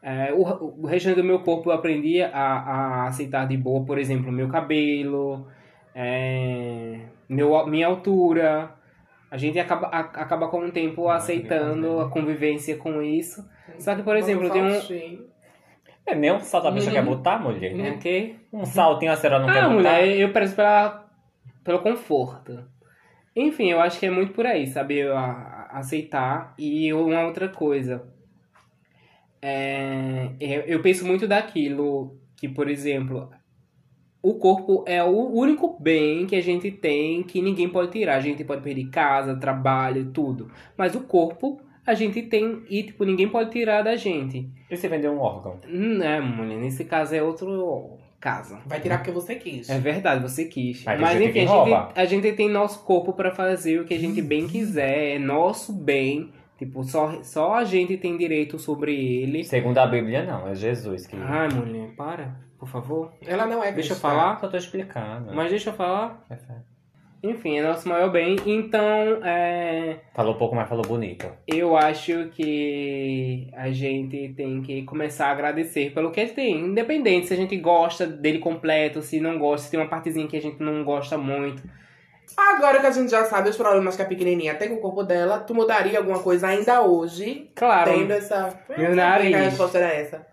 [0.00, 0.42] É, o,
[0.82, 4.48] o restante do meu corpo eu aprendi a, a aceitar de boa, por exemplo, meu
[4.48, 5.48] cabelo,
[5.92, 8.72] é, meu, minha altura.
[9.30, 13.44] A gente acaba, a- acaba com o tempo aceitando a convivência com isso.
[13.80, 15.28] Só que, por exemplo, tem um.
[16.06, 16.92] É nem um salto a bicha Uhum.
[16.94, 17.78] quer botar, mulher?
[17.78, 18.36] É o quê?
[18.52, 19.74] Um saltinho a senhora não quer Ah, botar?
[19.74, 21.04] mulher, eu prezo pela,
[21.64, 22.64] pelo conforto.
[23.40, 25.12] Enfim, eu acho que é muito por aí, saber
[25.70, 26.54] aceitar.
[26.58, 28.02] E uma outra coisa.
[29.40, 33.30] É, eu, eu penso muito daquilo que, por exemplo,
[34.20, 38.16] o corpo é o único bem que a gente tem que ninguém pode tirar.
[38.16, 40.50] A gente pode perder casa, trabalho, tudo.
[40.76, 44.50] Mas o corpo a gente tem e, tipo, ninguém pode tirar da gente.
[44.68, 45.60] E se vender um órgão?
[45.68, 48.58] Não é, mulher, nesse caso é outro caso.
[48.66, 49.68] Vai tirar porque você quis.
[49.68, 50.84] É verdade, você quis.
[50.84, 53.94] Mas Mas, enfim, que a gente, a gente tem nosso corpo pra fazer o que
[53.94, 56.32] a gente bem quiser, é nosso bem.
[56.58, 58.92] Tipo, só, só a gente tem direito sobre
[59.22, 59.44] ele.
[59.44, 60.48] Segundo a Bíblia, não.
[60.48, 61.14] É Jesus que...
[61.16, 63.12] Ai, mulher, para, por favor.
[63.24, 64.08] Ela não é Deixa eu cristã.
[64.08, 64.40] falar.
[64.40, 65.32] Só tô explicando.
[65.32, 66.24] Mas deixa eu falar.
[66.28, 66.77] É certo.
[67.22, 68.36] Enfim, é nosso maior bem.
[68.46, 68.80] Então,
[69.24, 71.26] é, Falou pouco, mas falou bonito.
[71.48, 76.60] eu acho que a gente tem que começar a agradecer pelo que tem.
[76.60, 80.36] Independente se a gente gosta dele completo, se não gosta, se tem uma partezinha que
[80.36, 81.62] a gente não gosta muito.
[82.36, 85.02] Agora que a gente já sabe os problemas que a pequenininha tem com o corpo
[85.02, 88.60] dela, tu mudaria alguma coisa ainda hoje, Claro, tendo essa...
[88.76, 89.28] Meu nariz.
[89.30, 90.26] que a resposta era essa.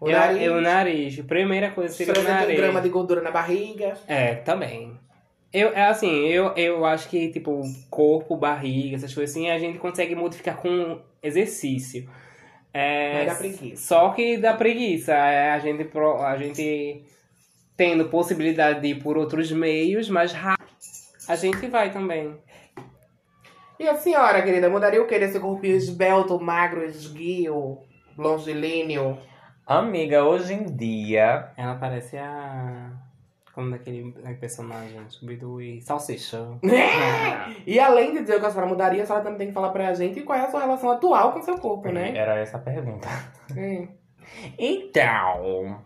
[0.00, 1.20] O eu, nariz, eu, o nariz.
[1.22, 2.56] Primeira coisa seria o 300 nariz.
[2.60, 3.94] gramas de gordura na barriga.
[4.06, 4.99] É, também.
[5.52, 9.78] Eu, é assim, eu, eu acho que, tipo, corpo, barriga, essas coisas assim, a gente
[9.78, 12.08] consegue modificar com exercício.
[12.72, 13.82] É, Mas dá preguiça.
[13.82, 15.12] Só que dá preguiça.
[15.12, 17.04] É, a, gente, pro- a gente
[17.76, 20.56] tendo possibilidade de ir por outros meios, mas ra-
[21.26, 22.36] a gente vai também.
[23.78, 27.78] E a senhora, querida, mudaria o que desse corpinho esbelto, magro, esguio,
[28.16, 29.18] longilíneo?
[29.66, 31.50] Amiga, hoje em dia...
[31.56, 32.92] Ela parece a.
[33.54, 36.46] Como daquele personagem, Scooby-Doo e Salsicha.
[37.66, 39.70] E além de dizer o que a senhora mudaria, a senhora também tem que falar
[39.70, 42.16] pra gente qual é a sua relação atual com o seu corpo, né?
[42.16, 43.08] Era essa a pergunta.
[43.56, 43.88] É.
[44.58, 45.82] Então,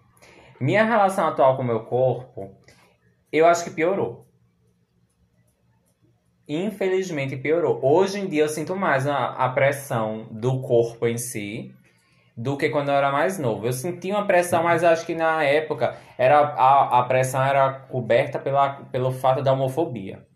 [0.61, 2.55] minha relação atual com o meu corpo,
[3.33, 4.27] eu acho que piorou.
[6.47, 7.81] Infelizmente piorou.
[7.83, 11.75] Hoje em dia eu sinto mais a, a pressão do corpo em si
[12.37, 13.67] do que quando eu era mais novo.
[13.67, 18.39] Eu senti uma pressão, mas acho que na época era a, a pressão era coberta
[18.39, 20.27] pela, pelo fato da homofobia.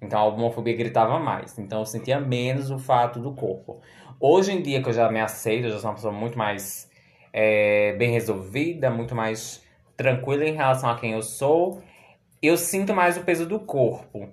[0.00, 1.58] Então a homofobia gritava mais.
[1.58, 3.80] Então eu sentia menos o fato do corpo.
[4.20, 6.88] Hoje em dia que eu já me aceito, eu já sou uma pessoa muito mais
[7.32, 9.64] é, bem resolvida, muito mais
[9.96, 11.82] tranquila em relação a quem eu sou,
[12.40, 14.28] eu sinto mais o peso do corpo.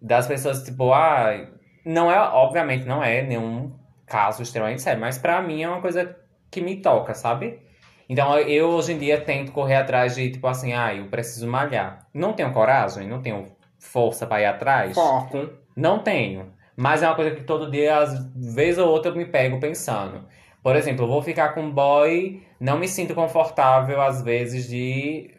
[0.00, 1.48] Das pessoas, tipo, ah,
[1.84, 3.72] não é, obviamente, não é nenhum
[4.06, 6.16] caso extremamente sério, mas pra mim é uma coisa
[6.50, 7.60] que me toca, sabe?
[8.08, 12.06] Então eu hoje em dia tento correr atrás de, tipo assim, ah, eu preciso malhar.
[12.14, 13.46] Não tenho coragem, não tenho
[13.78, 14.94] força pra ir atrás.
[14.94, 15.50] Foco.
[15.76, 16.52] Não tenho.
[16.76, 18.14] Mas é uma coisa que todo dia, às
[18.54, 20.24] vezes ou outra, eu me pego pensando.
[20.62, 25.34] Por exemplo, eu vou ficar com um boy, não me sinto confortável, às vezes, de,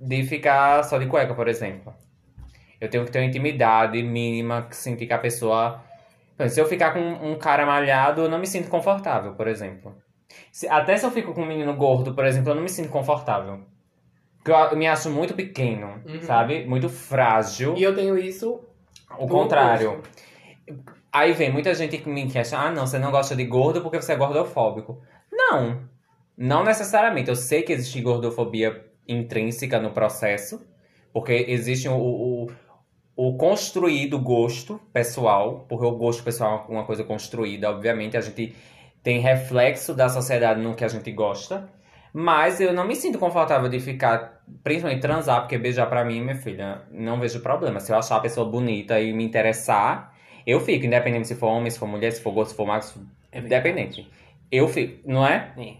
[0.00, 1.94] de ficar só de cueca, por exemplo.
[2.80, 5.82] Eu tenho que ter uma intimidade mínima, que sentir que a pessoa.
[6.48, 9.96] Se eu ficar com um cara malhado, eu não me sinto confortável, por exemplo.
[10.52, 12.88] Se- até se eu fico com um menino gordo, por exemplo, eu não me sinto
[12.88, 13.60] confortável.
[14.38, 16.22] Porque eu, eu me acho muito pequeno, Uhum.
[16.22, 16.64] sabe?
[16.66, 17.74] Muito frágil.
[17.76, 18.60] E eu tenho isso.
[19.18, 19.90] O contrário.
[19.90, 20.10] oposto.
[21.12, 24.00] Aí vem muita gente que me questiona, ah, não, você não gosta de gordo porque
[24.00, 25.00] você é gordofóbico.
[25.32, 25.80] Não,
[26.36, 27.28] não necessariamente.
[27.30, 30.60] Eu sei que existe gordofobia intrínseca no processo,
[31.12, 32.50] porque existe o, o,
[33.16, 38.54] o construído gosto pessoal, porque o gosto pessoal é uma coisa construída, obviamente, a gente
[39.06, 41.68] tem reflexo da sociedade no que a gente gosta.
[42.12, 46.34] Mas eu não me sinto confortável de ficar, principalmente transar, porque beijar pra mim, minha
[46.34, 47.78] filha, não vejo problema.
[47.78, 50.12] Se eu achar a pessoa bonita e me interessar,
[50.44, 52.84] eu fico, independente se for homem, se for mulher, se for gordo, se for magro,
[52.84, 52.98] se-
[53.30, 54.10] É independente.
[54.50, 55.50] Eu fico, não é?
[55.56, 55.74] É.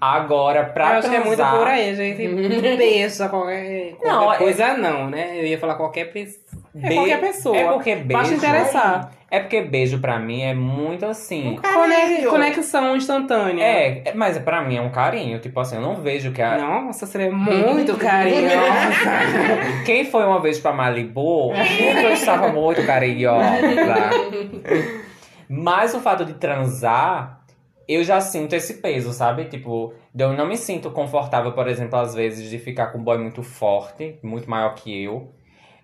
[0.00, 2.28] Agora, pra eu acho que é muito transar- por aí, gente.
[2.76, 5.40] Pensa qualquer, qualquer Não, é- coisa, não, né?
[5.40, 6.62] Eu ia falar qualquer pessoa.
[6.82, 7.56] É qualquer pessoa.
[7.56, 8.08] É porque beijo.
[8.22, 9.12] Basta interessar.
[9.36, 11.56] É porque beijo pra mim é muito assim.
[11.56, 12.30] Conex- Carinho.
[12.30, 13.62] Conexão instantânea.
[13.64, 15.38] É, é- mas pra mim é um carinho.
[15.40, 16.56] Tipo assim, eu não vejo que a.
[16.58, 18.54] Nossa, seria muito carinhosa.
[19.84, 23.44] Quem foi uma vez pra Malibu, eu estava muito carinhosa.
[25.48, 27.40] Mas o fato de transar,
[27.88, 29.44] eu já sinto esse peso, sabe?
[29.46, 33.18] Tipo, eu não me sinto confortável, por exemplo, às vezes, de ficar com um boy
[33.18, 35.32] muito forte, muito maior que eu.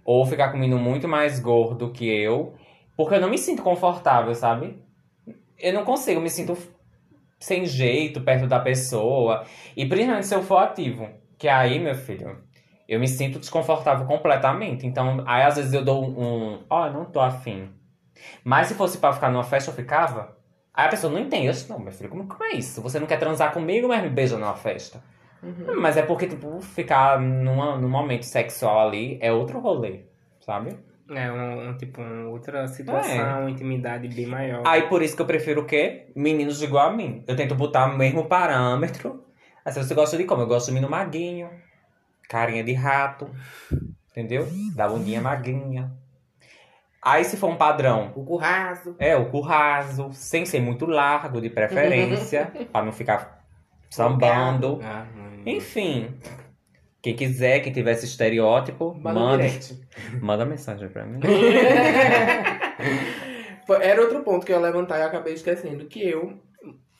[0.04, 2.54] Ou ficar com um menino muito mais gordo que eu.
[3.00, 4.78] Porque eu não me sinto confortável, sabe?
[5.58, 6.54] Eu não consigo, eu me sinto
[7.38, 9.46] sem jeito perto da pessoa.
[9.74, 11.08] E principalmente se eu for ativo.
[11.38, 12.44] Que aí, meu filho,
[12.86, 14.86] eu me sinto desconfortável completamente.
[14.86, 16.62] Então, aí às vezes eu dou um.
[16.68, 17.70] Ó, não tô afim.
[18.44, 20.36] Mas se fosse pra ficar numa festa, eu ficava.
[20.74, 21.46] Aí a pessoa não entende.
[21.46, 22.82] Eu disse, não, meu filho, como, como é isso?
[22.82, 25.02] Você não quer transar comigo, mas me beija numa festa.
[25.42, 25.80] Uhum.
[25.80, 30.00] Mas é porque, tipo, ficar numa, num momento sexual ali é outro rolê,
[30.38, 30.89] sabe?
[31.10, 34.62] É um, um, tipo, uma outra situação, uma intimidade bem maior.
[34.66, 36.06] Aí por isso que eu prefiro o quê?
[36.14, 37.24] Meninos igual a mim.
[37.26, 39.24] Eu tento botar o mesmo parâmetro.
[39.66, 40.42] Se você gosta de como?
[40.42, 41.50] Eu gosto de menino maguinho,
[42.28, 43.28] carinha de rato,
[44.10, 44.46] entendeu?
[44.74, 45.92] Da bundinha magrinha.
[47.02, 48.94] Aí se for um padrão, O curraso.
[48.98, 53.42] é o cu raso, sem ser muito largo de preferência, pra não ficar
[53.88, 54.80] sambando.
[54.82, 55.06] Ah.
[55.46, 56.14] Enfim,
[57.02, 59.44] quem quiser, quem tiver esse estereótipo, Manda manda,
[60.20, 61.20] manda mensagem pra mim.
[63.80, 65.86] Era outro ponto que eu ia levantar e eu acabei esquecendo.
[65.86, 66.38] Que eu,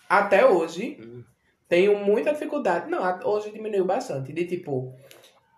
[0.08, 0.98] até hoje,
[1.68, 2.88] tenho muita dificuldade.
[2.88, 4.32] Não, hoje diminuiu bastante.
[4.32, 4.94] De tipo,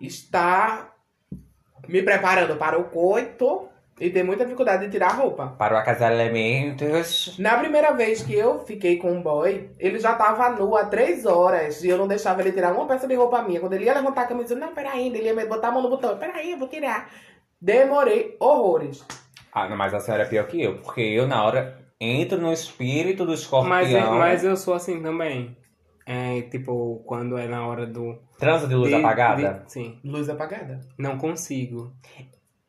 [0.01, 0.97] estar
[1.87, 3.69] me preparando para o coito
[4.01, 5.49] e ter muita dificuldade de tirar a roupa.
[5.59, 7.37] Para o acasalamentos.
[7.39, 11.25] Na primeira vez que eu fiquei com um boy, ele já tava nu há três
[11.27, 13.61] horas e eu não deixava ele tirar uma peça de roupa minha.
[13.61, 16.17] Quando ele ia levantar a camisa, não, peraí, ele ia botar a mão no botão,
[16.19, 17.11] peraí, eu vou tirar.
[17.61, 19.05] Demorei horrores.
[19.53, 22.53] Ah, não, mas a senhora é pior que eu, porque eu, na hora, entro no
[22.53, 23.69] espírito do escorpião.
[23.71, 25.57] Mas, mas eu sou assim também.
[26.05, 28.19] É tipo, quando é na hora do.
[28.39, 29.63] Transa de luz de- apagada?
[29.65, 30.01] de- sim.
[30.03, 30.81] Luz apagada.
[30.99, 31.93] Não consigo.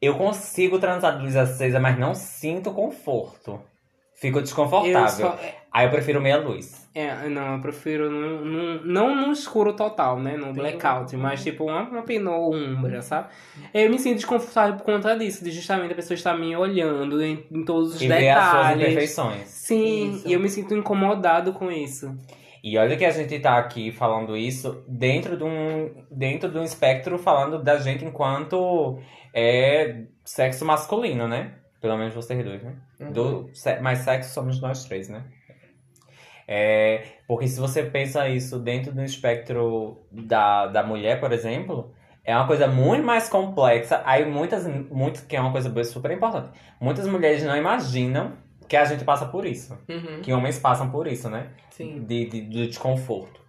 [0.05, 3.59] Eu consigo transar de luz acesa, mas não sinto conforto.
[4.15, 5.09] Fico Eu desconfortável.
[5.27, 5.39] só,
[5.71, 6.87] Aí eu prefiro meia luz.
[6.95, 10.37] é, não, eu prefiro no, no- não no escuro total, né?
[10.37, 13.29] No blackout, mas tipo uma, uma penumbra, sabe?
[13.73, 17.43] Eu me sinto desconfortável por conta disso, de justamente a pessoa estar me olhando em,
[17.51, 18.81] em todos os E ver as suas detalhes.
[18.83, 19.47] imperfeições.
[19.47, 20.27] Sim, Isso.
[20.27, 22.15] e eu me sinto incomodado com isso.
[22.63, 26.63] E olha que a gente tá aqui falando isso dentro de um, dentro de um
[26.63, 28.99] espectro falando da gente enquanto
[29.33, 31.55] é, sexo masculino, né?
[31.81, 32.75] Pelo menos vocês dois, né?
[33.01, 33.11] Uhum.
[33.11, 33.49] Do,
[33.81, 35.25] mas sexo somos nós três, né?
[36.47, 41.93] É, porque se você pensa isso dentro do espectro da, da mulher, por exemplo,
[42.23, 44.01] é uma coisa muito mais complexa.
[44.05, 46.49] Aí muitas, muitas, que é uma coisa super importante.
[46.79, 48.37] Muitas mulheres não imaginam
[48.73, 49.77] que a gente passa por isso.
[49.87, 50.19] Uhum.
[50.23, 51.51] Que homens passam por isso, né?
[51.69, 52.03] Sim.
[52.05, 53.39] De, de, de desconforto.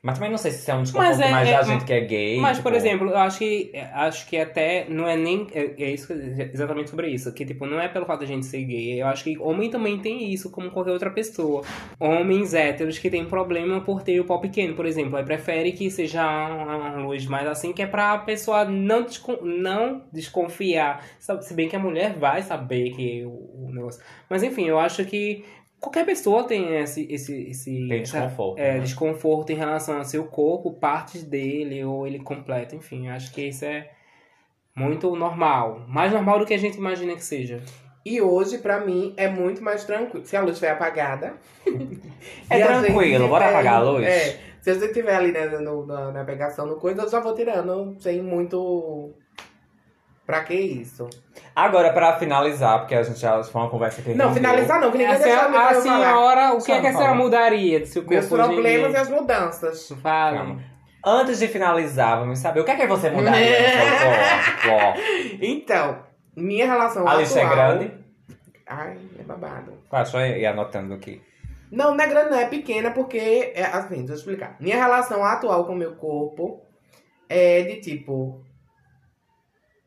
[0.00, 1.92] Mas também não sei se isso é um desconforto é- mais é- da gente que
[1.92, 2.38] é gay.
[2.40, 5.46] Mas, por tipo, exemplo, eu acho que acho que até não é nem.
[5.52, 6.12] É, é isso, que-
[6.52, 7.32] exatamente sobre isso.
[7.34, 9.02] Que, tipo, não é pelo fato de a gente ser gay.
[9.02, 11.62] Eu acho que homem também tem isso, como qualquer outra pessoa.
[11.98, 15.16] Homens héteros que têm problema por ter o pau pequeno, por exemplo.
[15.16, 20.04] Aí prefere que seja uma luz mais assim, que é pra pessoa não, descon- não
[20.12, 21.04] desconfiar.
[21.18, 24.00] Sabe, Se bem que a mulher vai saber que o, o negócio.
[24.30, 25.44] Mas enfim, eu acho que.
[25.80, 28.58] Qualquer pessoa tem esse, esse, esse Tem essa- desconforto.
[28.58, 28.80] é, né?
[28.80, 33.64] desconforto em relação ao seu corpo, partes dele ou ele completo, enfim, acho que isso
[33.64, 33.88] é
[34.74, 37.60] muito normal, mais normal do que a gente imagina que seja.
[38.04, 40.24] E hoje, pra mim, é muito mais tranquilo.
[40.24, 41.34] Se a luz estiver apagada.
[42.50, 44.04] É tranquilo, bora apagar a luz?
[44.06, 44.38] É.
[44.62, 47.96] Se você estiver ali né, no, na, na pegação no coisa, eu já vou tirando
[48.00, 49.14] sem muito.
[50.28, 51.08] Pra que isso?
[51.56, 54.34] Agora, pra finalizar, porque a gente já foi uma conversa que Não, rendeu.
[54.34, 57.14] finalizar não, que ninguém a deixou senhora, a senhora, o que é que a senhora
[57.14, 59.88] mudaria do seu corpo Meus problemas e as mudanças.
[60.02, 60.58] Fala.
[61.02, 63.56] Antes de finalizar, vamos saber o que é que você mudaria?
[65.40, 66.00] Então,
[66.36, 67.56] minha relação A lista é atual...
[67.78, 67.94] grande?
[68.66, 69.72] Ai, é babado.
[69.90, 71.22] Ah, Só ir anotando aqui.
[71.72, 74.56] Não, não é grande, não, é pequena, porque, é, assim, deixa eu explicar.
[74.60, 76.60] Minha relação atual com o meu corpo
[77.30, 78.46] é de tipo.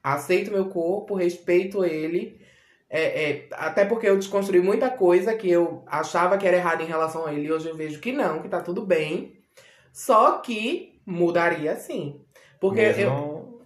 [0.03, 2.39] Aceito meu corpo, respeito ele.
[2.89, 6.87] É, é, até porque eu desconstruí muita coisa que eu achava que era errado em
[6.87, 7.47] relação a ele.
[7.47, 9.37] E hoje eu vejo que não, que tá tudo bem.
[9.93, 12.21] Só que mudaria sim.
[12.59, 13.61] Porque mesmo, eu.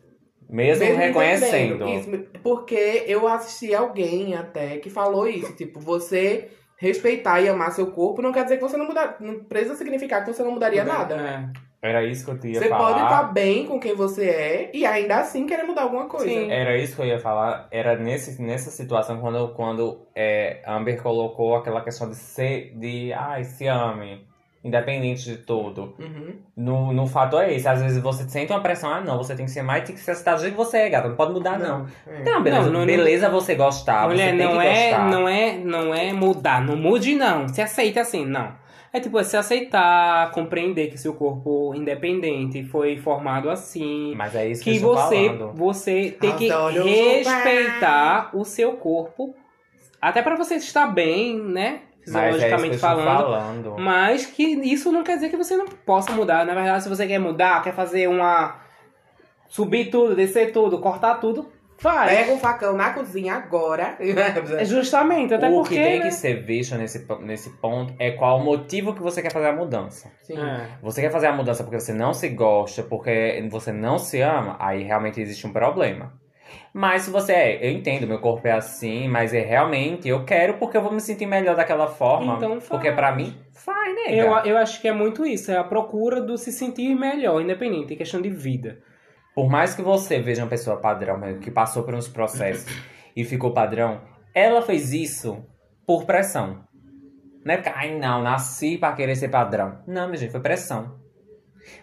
[0.48, 1.88] mesmo, Mesmo reconhecendo.
[1.90, 2.10] isso,
[2.44, 5.56] porque eu assisti alguém até que falou isso.
[5.56, 9.18] Tipo, você respeitar e amar seu corpo não quer dizer que você não mudar.
[9.20, 11.16] Não precisa significar que você não mudaria nada.
[11.16, 11.65] É.
[11.86, 12.88] Era isso que eu te ia Você falar.
[12.94, 16.26] pode estar bem com quem você é e ainda assim querer mudar alguma coisa.
[16.26, 16.52] Sim.
[16.52, 17.68] Era isso que eu ia falar.
[17.70, 23.44] Era nesse, nessa situação quando, quando é, Amber colocou aquela questão de ser, de ai,
[23.44, 24.26] se ame,
[24.64, 25.94] independente de tudo.
[26.00, 26.34] Uhum.
[26.58, 27.68] No, no fato é esse.
[27.68, 30.02] Às vezes você sente uma pressão, ah, não, você tem que ser mais, tem que
[30.02, 31.08] ser aceitar do jeito que você é, gata.
[31.08, 31.86] Não pode mudar, não.
[32.08, 32.24] É.
[32.24, 32.64] Não, beleza.
[32.72, 34.08] Não, não- beleza você gostar.
[34.08, 35.10] Mulher, você tem não que é, gostar.
[35.12, 38.65] não é, não é mudar, não mude não, se aceita assim, não.
[38.96, 44.48] É tipo, é se aceitar, compreender que seu corpo independente foi formado assim, Mas é
[44.48, 45.52] isso que, que eu você, falando.
[45.54, 49.36] você tem que respeitar o seu corpo,
[50.02, 51.82] até pra você estar bem, né?
[52.08, 53.24] Mas é isso que eu Fisiologicamente estou falando.
[53.24, 53.76] falando.
[53.80, 56.46] Mas que isso não quer dizer que você não possa mudar.
[56.46, 58.62] Na verdade, se você quer mudar, quer fazer uma.
[59.50, 62.12] subir tudo, descer tudo, cortar tudo, faz.
[62.12, 63.98] Pega um facão na cozinha agora.
[64.58, 65.76] É justamente, até o porque.
[65.76, 66.06] que tem né?
[66.06, 69.54] que ser visto nesse, nesse ponto é qual o motivo que você quer fazer a
[69.54, 70.12] mudança.
[70.24, 70.38] Sim.
[70.38, 70.68] É.
[70.82, 74.56] Você quer fazer a mudança porque você não se gosta, porque você não se ama,
[74.60, 76.14] aí realmente existe um problema.
[76.74, 80.56] Mas se você é, eu entendo, meu corpo é assim, mas é realmente, eu quero
[80.56, 82.36] porque eu vou me sentir melhor daquela forma.
[82.36, 82.68] Então faz.
[82.68, 84.14] porque pra mim, faz, né?
[84.14, 87.94] Eu, eu acho que é muito isso, é a procura do se sentir melhor, independente,
[87.94, 88.80] é questão de vida.
[89.36, 92.66] Por mais que você veja uma pessoa padrão, que passou por uns processos
[93.14, 94.00] e ficou padrão,
[94.34, 95.46] ela fez isso
[95.86, 96.64] por pressão.
[97.44, 99.80] Não é porque, ai não, nasci pra querer ser padrão.
[99.86, 101.00] Não, minha gente, foi pressão.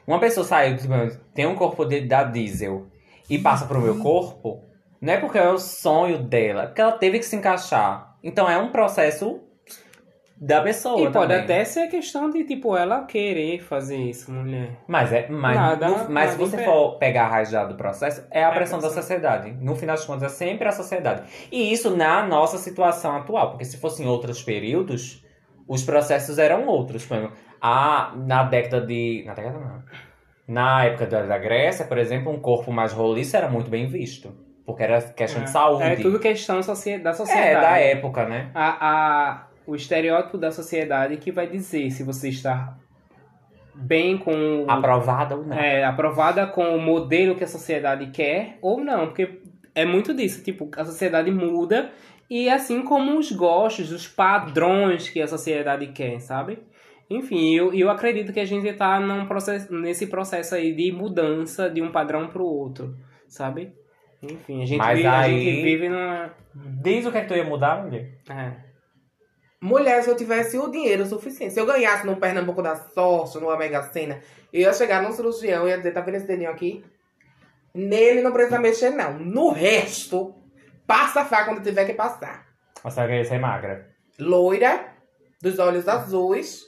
[0.06, 0.94] Uma pessoa saiu, tipo,
[1.34, 2.86] tem um corpo de, da diesel
[3.28, 4.64] e passa pro meu corpo,
[5.00, 8.16] não é porque é o sonho dela, é porque ela teve que se encaixar.
[8.22, 9.40] Então é um processo
[10.44, 11.00] da pessoa.
[11.00, 11.44] e pode também.
[11.44, 14.70] até ser questão de, tipo, ela querer fazer isso, mulher.
[14.88, 16.64] Mas é, mas, Nada- no- mas se nada você impede.
[16.64, 19.52] for pegar a raiz do processo, é a É pressão da sociedade.
[19.60, 21.22] No final das contas, é sempre a sociedade.
[21.52, 25.24] E isso na nossa situação atual, porque se fosse em outros períodos,
[25.68, 27.06] os processos eram outros.
[27.06, 29.22] Por exemplo, a, na década de.
[29.24, 29.82] Na década não.
[30.48, 34.34] Na época da, da Grécia, por exemplo, um corpo mais roliço era muito bem visto.
[34.66, 35.82] Porque era questão de saúde.
[35.84, 37.48] É tudo questão socie- da sociedade.
[37.48, 38.50] É, da época, né?
[38.54, 42.76] a, a, o estereótipo da sociedade que vai dizer se você está
[43.74, 45.56] bem com o- Aprovada ou não.
[45.56, 49.40] é, aprovada com o modelo que a sociedade quer ou não, porque
[49.74, 51.90] é muito disso, tipo, a sociedade muda
[52.28, 56.58] e assim como os gostos, os padrões que a sociedade quer, sabe?
[57.08, 61.68] Enfim, eu, eu acredito que a gente tá num processo, nesse processo aí de mudança
[61.68, 62.96] de um padrão pro outro,
[63.28, 63.72] sabe?
[64.22, 66.30] Enfim, a gente, Mas vive, a aí- gente vive numa...
[66.54, 68.12] Diz o que é que tu ia mudar, mulher.
[68.30, 68.52] É.
[69.62, 73.56] Mulher, se eu tivesse o dinheiro suficiente, se eu ganhasse no Pernambuco da Sorte, numa
[73.56, 74.18] Mega Sena,
[74.52, 76.84] eu ia chegar num cirurgião e ia dizer, tá vendo esse dedinho aqui?
[77.72, 79.20] Nele não precisa mexer, não.
[79.20, 80.34] No resto,
[80.84, 82.44] passa a faca quando tiver que passar.
[82.82, 83.86] A senhora queria ser magra.
[84.18, 84.84] Loira,
[85.40, 86.64] dos olhos azuis.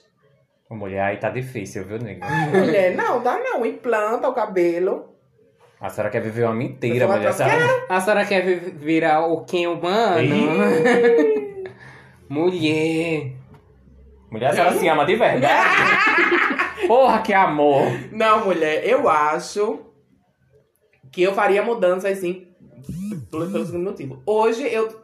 [0.71, 2.25] Mulher, aí tá difícil, viu, nega?
[2.27, 3.67] Mulher, não, dá não.
[3.67, 5.17] Implanta o cabelo.
[5.81, 7.27] A senhora quer viver uma mentira, mulher.
[7.29, 7.87] A senhora...
[7.89, 10.21] A senhora quer vi- virar o quem humano?
[12.29, 13.33] Mulher.
[14.31, 15.77] Mulher, a senhora se ama de verdade.
[16.89, 17.83] Porra, que amor.
[18.13, 19.81] Não, mulher, eu acho
[21.13, 22.49] que eu faria mudança assim
[23.31, 24.23] pelo, pelo seguinte motivo.
[24.27, 25.03] Hoje eu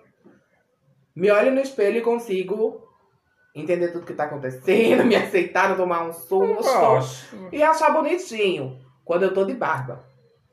[1.15, 2.87] me olho no espelho e consigo
[3.55, 7.15] entender tudo que tá acontecendo, me aceitar, não tomar um susto
[7.53, 10.05] e achar bonitinho quando eu tô de barba.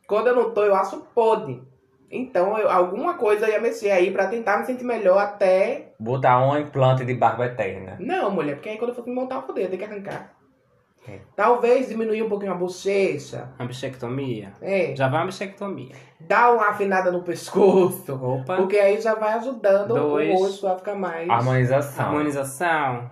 [0.07, 1.61] Quando eu não tô, eu acho podre.
[2.09, 5.86] Então, eu- alguma coisa eu ia mexer aí pra tentar me sentir melhor até.
[5.99, 7.97] Botar um implante de barba eterna.
[7.99, 10.33] Não, mulher, porque aí quando eu for me montar, eu foder, eu tenho que arrancar.
[11.09, 11.19] É.
[11.35, 13.49] Talvez diminuir um pouquinho a bochecha.
[13.57, 14.51] Uma bichectomia?
[14.61, 14.93] É.
[14.95, 15.95] Já vai uma bichectomia.
[16.19, 18.13] Dá uma afinada no pescoço.
[18.13, 18.57] Opa.
[18.57, 20.29] Porque aí já vai ajudando Dois.
[20.29, 21.29] o rosto a ficar mais.
[21.29, 22.05] Harmonização.
[22.07, 23.09] Harmonização.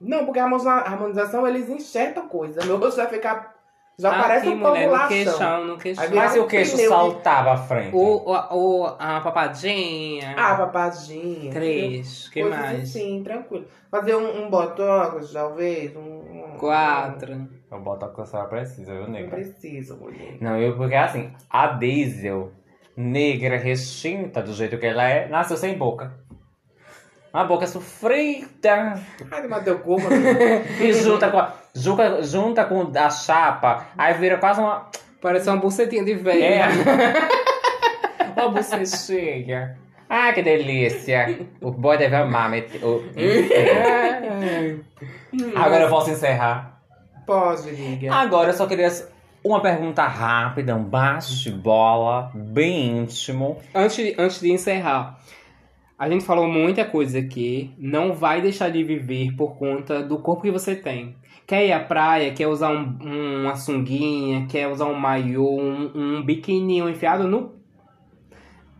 [0.00, 2.64] Não, porque a harmoniza- harmonização eles enxertam coisa.
[2.64, 3.53] Meu rosto vai ficar.
[3.96, 6.04] Já Aqui, parece um mulher, no queixão, no queixão.
[6.12, 6.88] Mas e o queixo Pneu.
[6.90, 7.94] saltava à frente?
[7.94, 10.34] O, o, o- a papadinha.
[10.36, 11.52] Ah, papadinha.
[11.52, 12.28] Três.
[12.28, 12.82] que Coisas mais?
[12.82, 13.64] assim, tranquilo.
[13.90, 15.94] Fazer um, um botox, talvez.
[15.94, 17.48] Um, um- Quatro.
[17.70, 19.28] Eu boto que a senhora precisa, viu, Não nega?
[19.28, 20.38] preciso, mulher.
[20.40, 22.50] Não, eu, porque assim, a Diesel,
[22.96, 26.14] negra, retinta, do jeito que ela é, nasceu sem boca.
[27.32, 28.94] Uma boca sofrida.
[29.30, 30.16] Ai, mas teu cu, mano.
[30.80, 34.88] E junta com, a, junta, junta com a chapa, aí vira quase uma.
[35.20, 36.16] Parece uma bucetinha de É.
[36.16, 36.68] velha.
[38.36, 39.78] uma bochechinha.
[40.08, 41.46] Ah, que delícia.
[41.62, 42.50] O boy deve amar.
[42.50, 43.02] met- o-
[45.56, 46.80] Agora eu posso encerrar.
[47.26, 48.12] Pode, liga.
[48.12, 48.88] Agora eu só queria
[49.42, 53.58] uma pergunta rápida, um bate-bola, bem íntimo.
[53.74, 55.18] Antes, de- antes de encerrar,
[55.98, 57.74] a gente falou muita coisa aqui.
[57.78, 61.16] Não vai deixar de viver por conta do corpo que você tem.
[61.46, 65.90] Quer ir à praia, quer usar um, um- uma sunguinha, quer usar um maiô, um,
[65.94, 67.52] um biquininho enfiado no.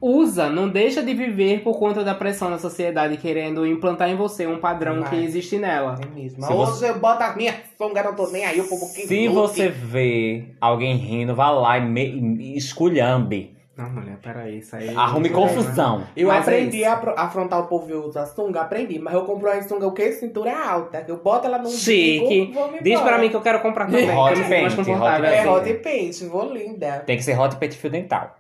[0.01, 4.47] Usa, não deixa de viver por conta da pressão da sociedade querendo implantar em você
[4.47, 5.09] um padrão Vai.
[5.11, 5.99] que existe nela.
[6.03, 6.43] É mesmo.
[6.43, 9.29] Se você- eu boto as minhas sungas, não tô nem aí, o povo que Se
[9.29, 9.35] lute.
[9.35, 13.54] você vê alguém rindo, vá lá e me, esculhambe.
[13.77, 14.95] Não, mulher, peraí, isso aí.
[14.97, 16.07] Arrume confusão.
[16.17, 16.89] Eu Mas é aprendi isso.
[16.89, 19.01] a afrontar o povo e usar sunga, aprendi.
[19.01, 20.13] Mas eu compro uma sunga o quê?
[20.13, 21.03] Cintura alta.
[21.03, 22.47] que Eu boto ela num Chique.
[22.47, 23.09] bico, vou me Diz embora.
[23.09, 24.09] pra mim que eu quero comprar também.
[24.17, 27.01] Hot que eu me mais confortável hot É hot paint, vou linda.
[27.01, 28.37] Tem que ser hot pet fio dental.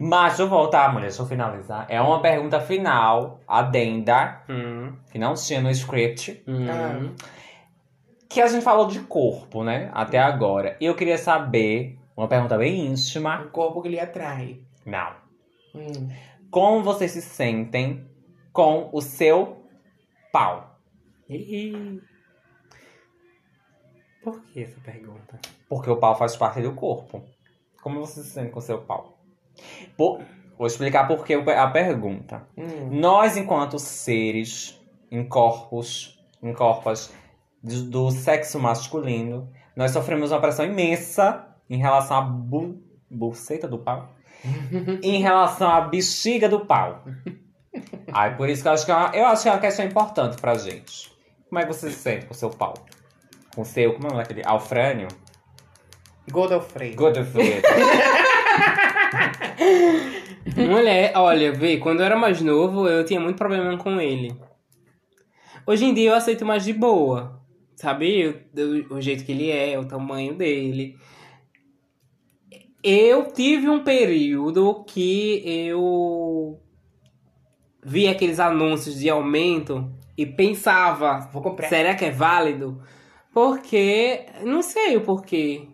[0.00, 1.86] Mas deixa eu voltar, mulher, deixa eu finalizar.
[1.88, 6.42] É uma pergunta final, adenda, Hum, que não tinha no script.
[6.46, 6.66] hum.
[6.68, 7.08] Ah.
[8.28, 9.90] Que a gente falou de corpo, né?
[9.94, 10.76] Até agora.
[10.80, 13.42] E eu queria saber, uma pergunta bem íntima.
[13.42, 14.60] O corpo que lhe atrai.
[14.84, 15.14] Não.
[15.74, 16.08] Hum.
[16.50, 18.06] Como vocês se sentem
[18.52, 19.64] com o seu
[20.32, 20.78] pau?
[21.28, 22.00] Ih.
[24.22, 25.38] Por que essa pergunta?
[25.68, 27.22] Porque o pau faz parte do corpo.
[27.82, 29.18] Como você se sente com o seu pau?
[29.96, 30.22] Por-
[30.56, 32.48] Vou explicar por que a pergunta.
[32.56, 32.88] Hum.
[32.98, 34.76] Nós, enquanto seres
[35.08, 37.12] em corpos, em corpos
[37.62, 44.14] do sexo masculino, nós sofremos uma pressão imensa em relação à bu, buceta do pau,
[45.02, 47.04] em relação à bexiga do pau.
[48.12, 49.84] Aí, por isso que eu acho que é uma, eu acho que é uma questão
[49.84, 51.12] importante pra gente.
[51.48, 52.74] Como é que você se sente com o seu pau?
[53.54, 54.42] Com o seu, como é o nome daquele?
[54.46, 55.08] Alfrânio?
[56.30, 56.96] Godofredo.
[56.96, 57.62] Godofredo.
[60.56, 64.34] Mulher, olha, vê, quando eu era mais novo, eu tinha muito problema com ele.
[65.66, 67.40] Hoje em dia eu aceito mais de boa.
[67.76, 68.48] Sabe?
[68.56, 70.96] O, o- o jeito que ele é, o tamanho dele.
[72.82, 76.60] Eu tive um período que eu
[77.82, 81.68] vi aqueles anúncios de aumento e pensava, Vou comprar.
[81.68, 82.80] será que é válido?
[83.32, 85.68] Porque, não sei o porquê,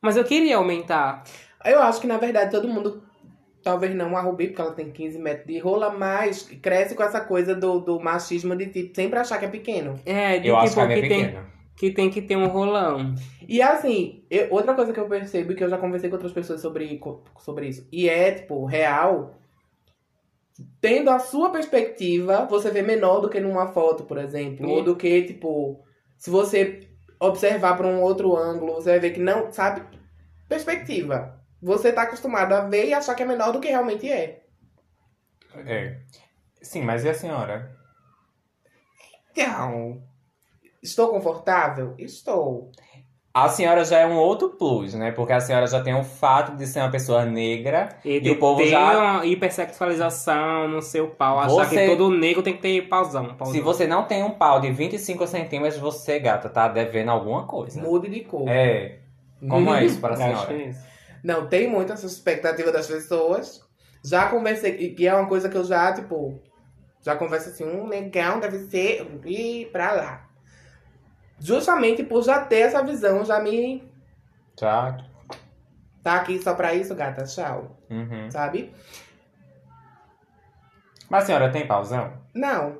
[0.00, 1.24] mas eu queria aumentar.
[1.64, 3.02] Eu acho que, na verdade, todo mundo,
[3.62, 7.20] talvez não a Rubi, porque ela tem 15 metros de rola, mas cresce com essa
[7.20, 9.98] coisa do, do machismo de tipo, sempre achar que é pequeno.
[10.04, 11.55] É, de Eu acho tipo que a minha é que tem, pequena.
[11.76, 13.14] Que tem que ter um rolão.
[13.46, 16.60] E assim, eu- outra coisa que eu percebo, que eu já conversei com outras pessoas
[16.60, 17.00] sobre,
[17.38, 19.34] sobre isso, e é, tipo, real,
[20.80, 24.72] tendo a sua perspectiva, você vê menor do que numa foto, por exemplo, Sim.
[24.72, 25.84] ou do que, tipo,
[26.16, 26.88] se você
[27.20, 29.82] observar para um outro ângulo, você vai ver que não, sabe?
[30.48, 31.38] Perspectiva.
[31.62, 34.44] Você tá acostumado a ver e achar que é menor do que realmente é.
[35.54, 35.98] É.
[36.62, 37.74] Sim, mas e a senhora?
[39.32, 40.02] Então,
[40.86, 41.94] estou confortável?
[41.98, 42.70] Estou.
[43.34, 45.12] A senhora já é um outro plus, né?
[45.12, 48.38] Porque a senhora já tem o fato de ser uma pessoa negra E, e o
[48.38, 48.98] povo tem já.
[49.18, 51.38] uma hipersexualização no seu pau.
[51.38, 53.34] Achar Você- que todo negro tem que ter pauzão.
[53.34, 53.52] pauzão.
[53.54, 57.80] Se você não tem um pau de 25 centímetros, você, gata, tá devendo alguma coisa.
[57.80, 58.48] Mude de cor.
[58.48, 59.00] É.
[59.48, 60.46] Como é isso para a senhora?
[60.46, 60.70] que é.
[61.22, 63.60] Não, tem muito essa expectativa das pessoas.
[64.04, 66.40] Já conversei, e- e é uma coisa que eu já, tipo,
[67.04, 70.26] já converso assim, um legal deve ser ir pra lá.
[71.38, 73.82] Justamente por já ter essa visão, já me.
[74.58, 74.98] Já.
[76.02, 77.76] Tá aqui só pra isso, gata, tchau.
[77.90, 78.30] Uhum.
[78.30, 78.72] Sabe?
[81.08, 82.12] Mas a senhora tem pauzão?
[82.34, 82.78] Não.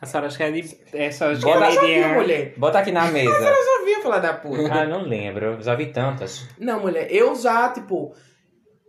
[0.00, 0.78] A senhora acha que é de.
[0.92, 2.14] É, a senhora acha que Bota já vi, mediana.
[2.14, 2.54] mulher.
[2.56, 3.30] Bota aqui na mesa.
[3.30, 4.72] Eu já vi falar da puta.
[4.72, 5.60] ah, não lembro.
[5.60, 6.48] Já vi tantas.
[6.58, 8.14] Não, mulher, eu já, tipo,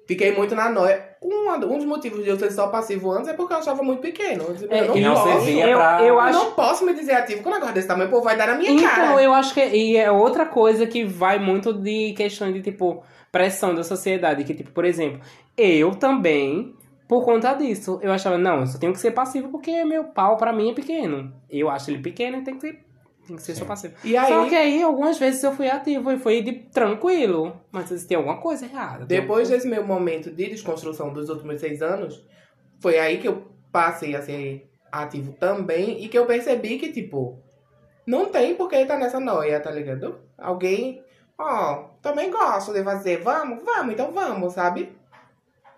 [0.09, 1.07] fiquei muito na noia.
[1.21, 3.99] Um, um dos motivos de eu ser só passivo antes é porque eu achava muito
[4.01, 4.43] pequeno.
[4.61, 5.27] Eu, É, não não posso.
[5.27, 7.87] servia eu, pra- eu Eu acho não posso me dizer ativo com um negócio desse
[7.87, 9.21] tamanho, o povo vai dar na minha Então, cara.
[9.21, 13.75] eu acho que e é outra coisa que vai muito de questão de, tipo, pressão
[13.75, 14.43] da sociedade.
[14.43, 15.19] Que, tipo, por exemplo,
[15.55, 16.73] eu também,
[17.07, 20.37] por conta disso, eu achava, não, eu só tenho que ser passivo porque meu pau
[20.37, 21.31] pra mim é pequeno.
[21.49, 22.79] Eu acho ele pequeno e tem que ser,
[23.29, 23.67] tem que ser só Sim.
[23.67, 23.93] passivo.
[24.03, 27.61] E aí, Só que aí, algumas vezes eu fui ativo e foi de tranquilo.
[27.71, 29.05] Mas tem alguma coisa errada.
[29.05, 32.25] depois desse meu momento de desconstrução dos últimos seis anos,
[32.79, 37.39] foi aí que eu passei a ser ativo também e que eu percebi que, tipo,
[38.05, 40.19] não tem por que tá nessa noia, tá ligado?
[40.35, 41.03] Alguém,
[41.37, 44.97] ó, também gosto de fazer, vamos, vamos, então vamos, sabe?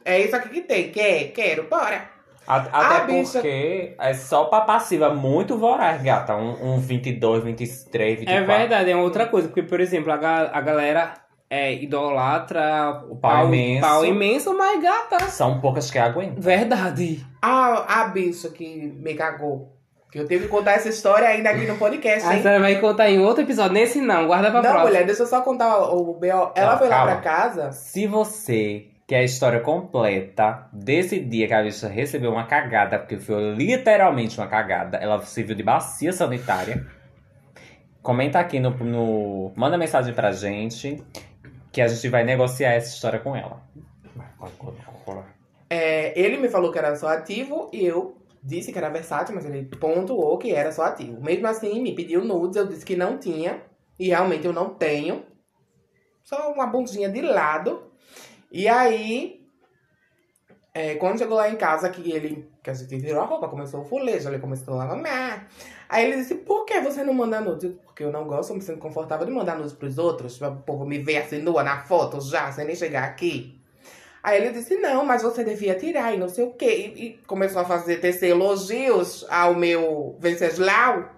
[0.06, 2.10] É isso aqui que tem, quer, quero, bora.
[2.48, 3.34] A- Até Ah, bicha.
[3.34, 6.36] porque é só pra passiva muito voraz, gata.
[6.36, 8.44] Um, um 22, 23, 24.
[8.52, 9.48] É verdade, é outra coisa.
[9.48, 11.14] Porque, por exemplo, a, ga- a galera
[11.50, 13.82] é, idolatra O pau imenso.
[13.88, 15.20] pau imenso, mas gata.
[15.28, 16.42] São poucas que aguentam.
[16.42, 17.26] Verdade.
[17.42, 18.66] A, a bicha que
[19.00, 19.72] me cagou.
[20.12, 22.42] Que eu tenho que contar essa história ainda aqui no podcast, A hein?
[22.42, 23.72] senhora vai contar em outro episódio.
[23.72, 24.86] Nesse não, guarda pra Não, próxima.
[24.86, 26.52] mulher, deixa eu só contar o B.O.
[26.54, 27.12] Ela Não, foi lá calma.
[27.14, 27.72] pra casa.
[27.72, 33.18] Se você quer a história completa desse dia que a bicha recebeu uma cagada, porque
[33.18, 36.88] foi literalmente uma cagada, ela serviu de bacia sanitária.
[38.02, 39.52] Comenta aqui no, no.
[39.54, 41.04] Manda mensagem pra gente
[41.74, 43.62] que a gente vai negociar essa história com ela.
[45.70, 49.46] É, ele me falou que era só ativo e eu disse que era versátil, mas
[49.46, 51.22] ele pontuou que era só ativo.
[51.22, 53.62] Mesmo assim, me pediu nudes, eu disse que não tinha.
[54.00, 55.26] E realmente eu não tenho.
[56.24, 57.91] Só uma bundinha de lado.
[58.52, 59.42] E aí,
[60.74, 62.50] é, quando chegou lá em casa, que ele.
[62.64, 65.48] Que a gente tirou a roupa, começou o fulejo, ele começou a mamar.
[65.90, 68.62] Aí ele disse, por que você não manda disse, Porque eu não gosto, eu me
[68.62, 70.38] sinto confortável de mandar nudes pros outros.
[70.38, 73.60] Pra o povo me ver assim nua na foto já, sem nem chegar aqui.
[74.24, 76.94] Aí ele disse, não, mas você devia tirar e não sei o quê.
[76.96, 81.10] E, e começou a fazer, tecer elogios ao meu Venceslau.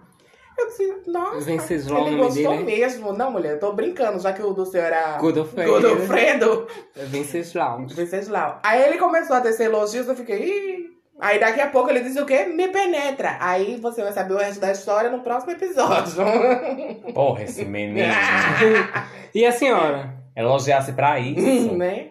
[0.58, 2.64] Eu disse, nossa, Venceslau ele gostou dele, né?
[2.64, 3.14] mesmo.
[3.14, 5.72] Não, mulher, eu tô brincando, já que o do senhor era Godofredo.
[5.72, 6.68] Godofredo.
[6.95, 7.86] Venceslau.
[7.88, 8.60] Venceslau.
[8.64, 10.93] Aí ele começou a tecer elogios, eu fiquei, Ih.
[11.20, 12.45] Aí daqui a pouco ele disse o quê?
[12.45, 13.38] Me penetra.
[13.39, 16.24] Aí você vai saber o resto da história no próximo episódio.
[17.14, 18.14] Porra, esse menino.
[19.34, 20.14] E a senhora?
[20.36, 21.74] Elogiasse pra isso.
[21.76, 22.10] né?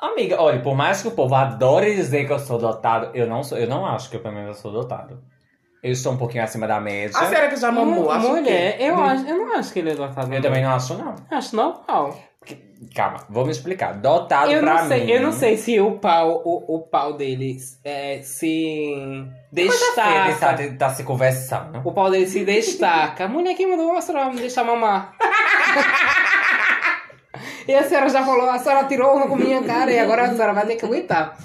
[0.00, 3.42] Amiga, olha, por mais que o povo adore dizer que eu sou dotado, eu não
[3.42, 5.20] sou, eu não acho que eu pelo menos eu sou dotado.
[5.82, 7.18] Eu estou um pouquinho acima da média.
[7.18, 8.84] A senhora que já mamou, acho Mulher, que...
[8.84, 10.32] eu, acho, eu não acho que ele é dotado.
[10.32, 11.14] Eu também não acho, não.
[11.30, 12.18] Acho normal.
[12.94, 13.94] Calma, vou me explicar.
[13.94, 15.10] Dotado Eu pra não sei, mim.
[15.12, 18.94] eu não sei se o pau, o, o pau dele é, se
[19.52, 20.34] destaca.
[20.36, 21.80] Tá, tá, tá se conversando.
[21.84, 23.24] O pau dele se destaca.
[23.24, 25.14] A mulher que mandou a senhora me deixar mamar.
[27.68, 30.32] e a senhora já falou, a senhora tirou uma com minha cara e agora a
[30.34, 31.36] senhora vai ter que aguentar.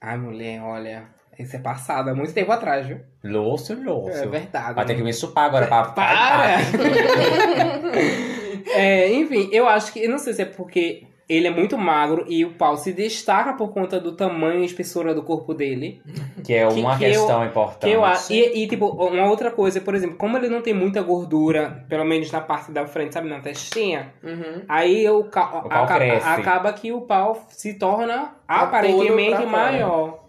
[0.00, 1.17] Ai, mulher, olha.
[1.38, 2.98] Isso é passado há muito tempo atrás, viu?
[3.22, 4.18] Louço, louço.
[4.18, 4.74] É verdade.
[4.74, 5.84] Vai ter que me chupar agora pra.
[5.92, 6.56] Para!
[8.74, 10.00] É, enfim, eu acho que.
[10.04, 13.52] Eu não sei se é porque ele é muito magro e o pau se destaca
[13.54, 16.00] por conta do tamanho e espessura do corpo dele.
[16.44, 17.90] Que é Que- uma que eu- questão importante.
[17.90, 18.32] Que eu acho.
[18.32, 22.04] E, e, tipo, uma outra coisa, por exemplo, como ele não tem muita gordura, pelo
[22.04, 24.62] menos na parte da frente, sabe, na testinha, Uhum.
[24.68, 26.28] aí o, ca- O pau aca- cresce.
[26.28, 30.27] acaba que o pau se torna aparentemente maior.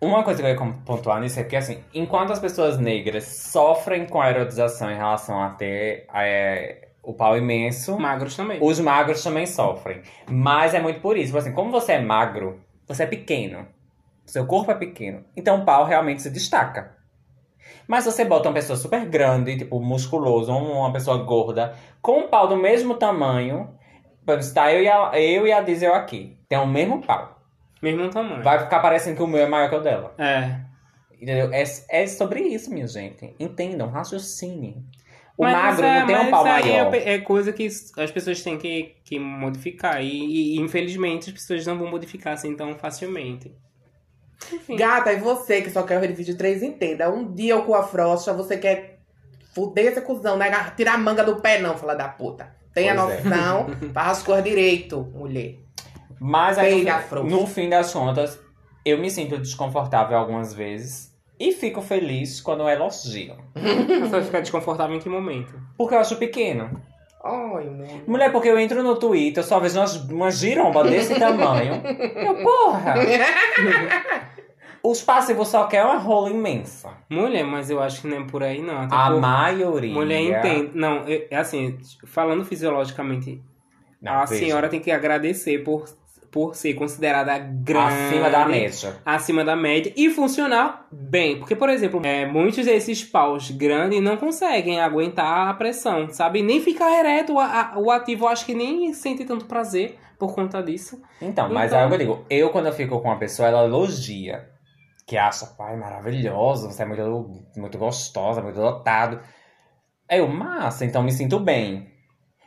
[0.00, 4.06] Uma coisa que eu ia pontuar nisso é que, assim, enquanto as pessoas negras sofrem
[4.06, 8.58] com a erotização em relação a ter é, o pau imenso, Magros também.
[8.62, 10.00] os magros também sofrem.
[10.26, 11.26] Mas é muito por isso.
[11.26, 13.66] Tipo Assim, como você é magro, você é pequeno.
[14.24, 15.22] Seu corpo é pequeno.
[15.36, 16.96] Então o pau realmente se destaca.
[17.86, 22.28] Mas você bota uma pessoa super grande, tipo, musculoso, ou uma pessoa gorda, com um
[22.28, 23.68] pau do mesmo tamanho.
[24.38, 26.38] Está eu e a, eu e a Diesel aqui.
[26.48, 27.39] Tem o mesmo pau.
[27.82, 28.42] Mesmo tamanho.
[28.42, 30.14] Vai ficar parecendo que o meu é maior que o dela.
[30.18, 30.60] É.
[31.14, 31.52] Entendeu?
[31.52, 33.34] É, é sobre isso, minha gente.
[33.38, 34.84] Entendam, raciocine.
[35.36, 36.94] O Mas magro é- não tem um mas pau isso aí maior.
[36.94, 40.02] É, é coisa que as pessoas têm que, que modificar.
[40.02, 43.50] E, e, infelizmente as pessoas não vão modificar assim tão facilmente.
[44.52, 44.76] Enfim.
[44.76, 47.10] Gata, e você que só quer ver vídeo 3, entenda.
[47.10, 49.00] Um dia o cu afrouxa, você quer
[49.54, 50.50] fuder esse cuzão, né?
[50.76, 52.54] Tirar a manga do pé, não, fala da puta.
[52.72, 53.22] Tenha Pois é.
[53.28, 55.56] noção, faz as coisas direito, mulher.
[56.20, 58.38] Mas aí, no, no fim das contas,
[58.84, 61.10] eu me sinto desconfortável algumas vezes.
[61.38, 63.38] E fico feliz quando elogiam.
[63.56, 65.54] Você vai ficar desconfortável em que momento?
[65.78, 66.82] Porque eu acho pequeno.
[67.24, 67.86] Ai, amor.
[68.06, 71.82] Mulher, porque eu entro no Twitter, eu só vejo umas, uma giromba desse tamanho.
[72.16, 72.94] Eu, porra!
[74.82, 76.88] Os passivos só querem uma rola imensa.
[77.10, 78.80] Mulher, mas eu acho que não é por aí, não.
[78.82, 79.92] Até A por- maioria.
[79.92, 80.70] Mulher entende.
[80.74, 83.42] Não, é é assim, falando fisiologicamente,
[84.00, 84.42] Não, a veja.
[84.46, 85.84] senhora tem que agradecer por,
[86.30, 87.94] por ser considerada grande.
[88.14, 89.00] Acima da média.
[89.04, 91.38] acima da média e funcionar bem.
[91.38, 96.40] Porque, por exemplo, é, muitos desses paus grandes não conseguem aguentar a pressão, sabe?
[96.42, 100.62] Nem ficar ereto, a- a- o ativo acho que nem sente tanto prazer por conta
[100.62, 101.00] disso.
[101.20, 102.24] Então, mas Então- é o que eu digo.
[102.30, 104.48] Eu, quando eu fico com uma pessoa, ela elogia.
[105.06, 109.18] Que acha, pai, maravilhoso, você é muito, muito gostosa, muito dotado.
[110.08, 111.88] Eu, massa, então me sinto bem.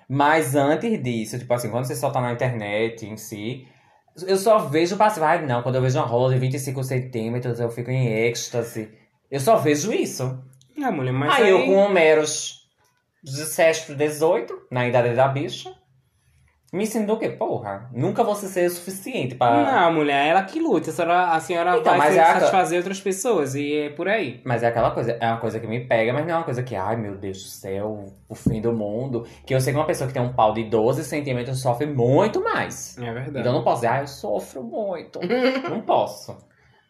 [0.08, 3.66] Mas antes disso, tipo assim, quando você só tá na internet em si,
[4.28, 5.26] eu só vejo passivo.
[5.26, 8.90] Ai, não, quando eu vejo uma rola de 25 centímetros, eu fico em êxtase.
[9.30, 10.44] Eu só vejo isso.
[10.82, 11.50] Ah, mulher, mas aí, aí...
[11.50, 12.68] eu com meros
[13.24, 15.74] 17 para 18, na idade da bicha,
[16.74, 17.30] me sinto o quê?
[17.30, 19.64] Porra, nunca vou ser o suficiente pra.
[19.84, 20.90] Não, mulher, ela que luta.
[20.90, 24.42] A senhora, a senhora Então, vai é a- satisfazer outras pessoas e é por aí.
[24.44, 26.64] Mas é aquela coisa, é uma coisa que me pega, mas não é uma coisa
[26.64, 29.26] que, ai meu Deus do céu, o fim do mundo.
[29.46, 32.44] Que eu sei que uma pessoa que tem um pau de 12 centímetros sofre muito
[32.44, 32.98] mais.
[32.98, 33.40] É verdade.
[33.40, 35.20] Então eu não posso dizer, ah, eu sofro muito.
[35.70, 36.36] não posso.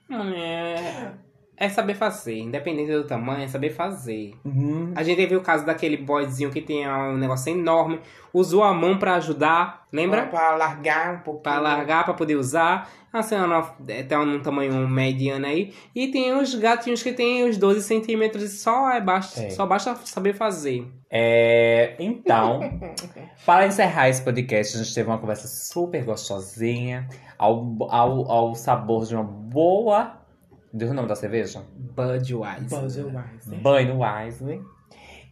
[0.10, 1.14] Mulher,
[1.58, 2.38] é saber fazer.
[2.40, 4.34] Independente do tamanho, é saber fazer.
[4.46, 8.00] Hum, A gente teve o caso daquele boyzinho que tem um negócio enorme,
[8.34, 10.26] usou a mão pra ajudar, lembra?
[10.28, 11.44] Pra largar um pouquinho.
[11.44, 12.90] Pra largar, pra poder usar.
[13.14, 13.62] A senhora
[14.10, 15.72] tá num tamanho mediano aí.
[15.94, 19.50] E tem os gatinhos que tem os 12 centímetros e só, é basta, É.
[19.52, 20.88] só basta saber fazer.
[21.12, 22.60] É, então,
[23.46, 27.08] para encerrar esse podcast, a gente teve uma conversa super gostosinha,
[27.38, 30.23] ao, ao, ao sabor de uma boa.
[30.74, 31.64] Deu o nome da cerveja?
[31.76, 32.68] Budweiser.
[32.68, 33.60] Budweiser.
[33.62, 34.62] Banho Wisely.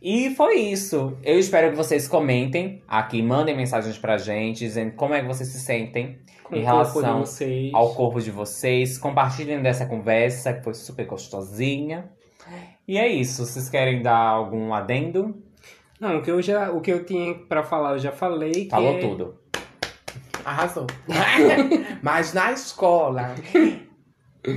[0.02, 1.18] E foi isso.
[1.24, 5.50] Eu espero que vocês comentem aqui, mandem mensagens pra gente, dizendo como é que vocês
[5.50, 7.74] se sentem Com em corpo relação vocês.
[7.74, 8.98] ao corpo de vocês.
[8.98, 12.10] Compartilhem dessa conversa, que foi super gostosinha.
[12.88, 13.46] E é isso.
[13.46, 15.36] Vocês querem dar algum adendo?
[16.00, 18.68] Não, o que eu já, o que eu tinha pra falar, eu já falei.
[18.70, 19.36] Falou é- tudo.
[20.44, 20.88] Arrasou.
[22.02, 23.36] Mas na escola.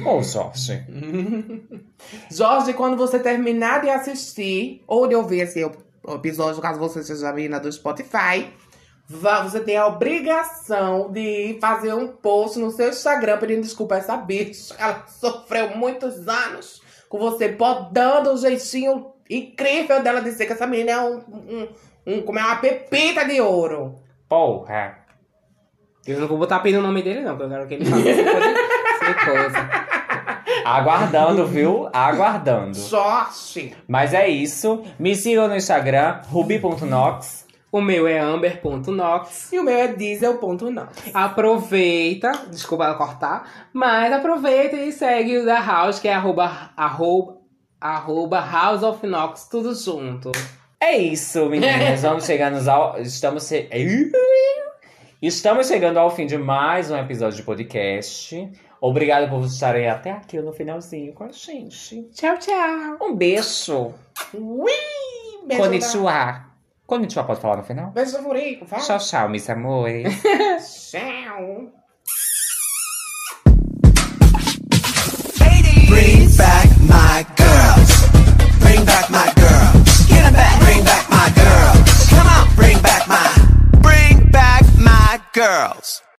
[0.07, 0.83] Ô, Jorge.
[2.31, 5.61] Jorge, quando você terminar de assistir ou de ouvir esse
[6.09, 8.51] episódio, caso você seja menina do Spotify,
[9.09, 14.17] você tem a obrigação de fazer um post no seu Instagram pedindo desculpa a essa
[14.17, 14.75] bicha.
[14.81, 20.91] Ela sofreu muitos anos com você podando o jeitinho incrível dela dizer que essa menina
[20.93, 21.69] é um, um,
[22.07, 23.97] um- como é uma pepita de ouro.
[24.29, 24.99] Porra.
[26.07, 28.03] Eu não vou botar pena no nome dele, não, porque eu quero que ele faça
[29.05, 30.65] essa coisa.
[30.65, 31.89] Aguardando, viu?
[31.93, 32.79] Aguardando.
[32.79, 33.77] Jorge.
[33.87, 34.83] Mas é isso.
[34.99, 37.45] Me sigam no Instagram, ruby.nox.
[37.71, 39.53] O meu é amber.nox.
[39.53, 40.89] E o meu é diesel.não.
[41.13, 47.39] Aproveita, desculpa cortar, mas aproveita e segue o da House, que é arroba, arroba,
[47.81, 50.31] arroba House of Nox, tudo junto.
[50.81, 52.03] É isso, meninas.
[52.03, 53.01] Vamos chegando ao.
[53.01, 53.51] Estamos.
[55.21, 58.53] Estamos chegando ao fim de mais um episódio de podcast.
[58.87, 62.03] Obrigado por estarem até aqui no finalzinho com a gente.
[62.13, 62.99] Tchau, tchau.
[63.01, 63.95] Um beijo.
[64.35, 64.71] Ui!
[65.47, 66.45] Beijo da- Konnichiwa.
[66.87, 67.91] Konnichiwa pode falar no final?
[67.93, 68.83] Beijo do furico, fala.
[68.83, 70.13] Tchau, tchau, meus amores.
[70.91, 71.73] Tchau.
[75.89, 77.91] Bring back my girls.
[78.61, 80.07] Bring back my girls.
[80.09, 80.61] Get 'em back.
[80.61, 82.11] Bring back my girls.
[82.13, 82.55] Come on.
[82.55, 83.25] Bring back my.
[83.81, 86.03] Bring back my girls.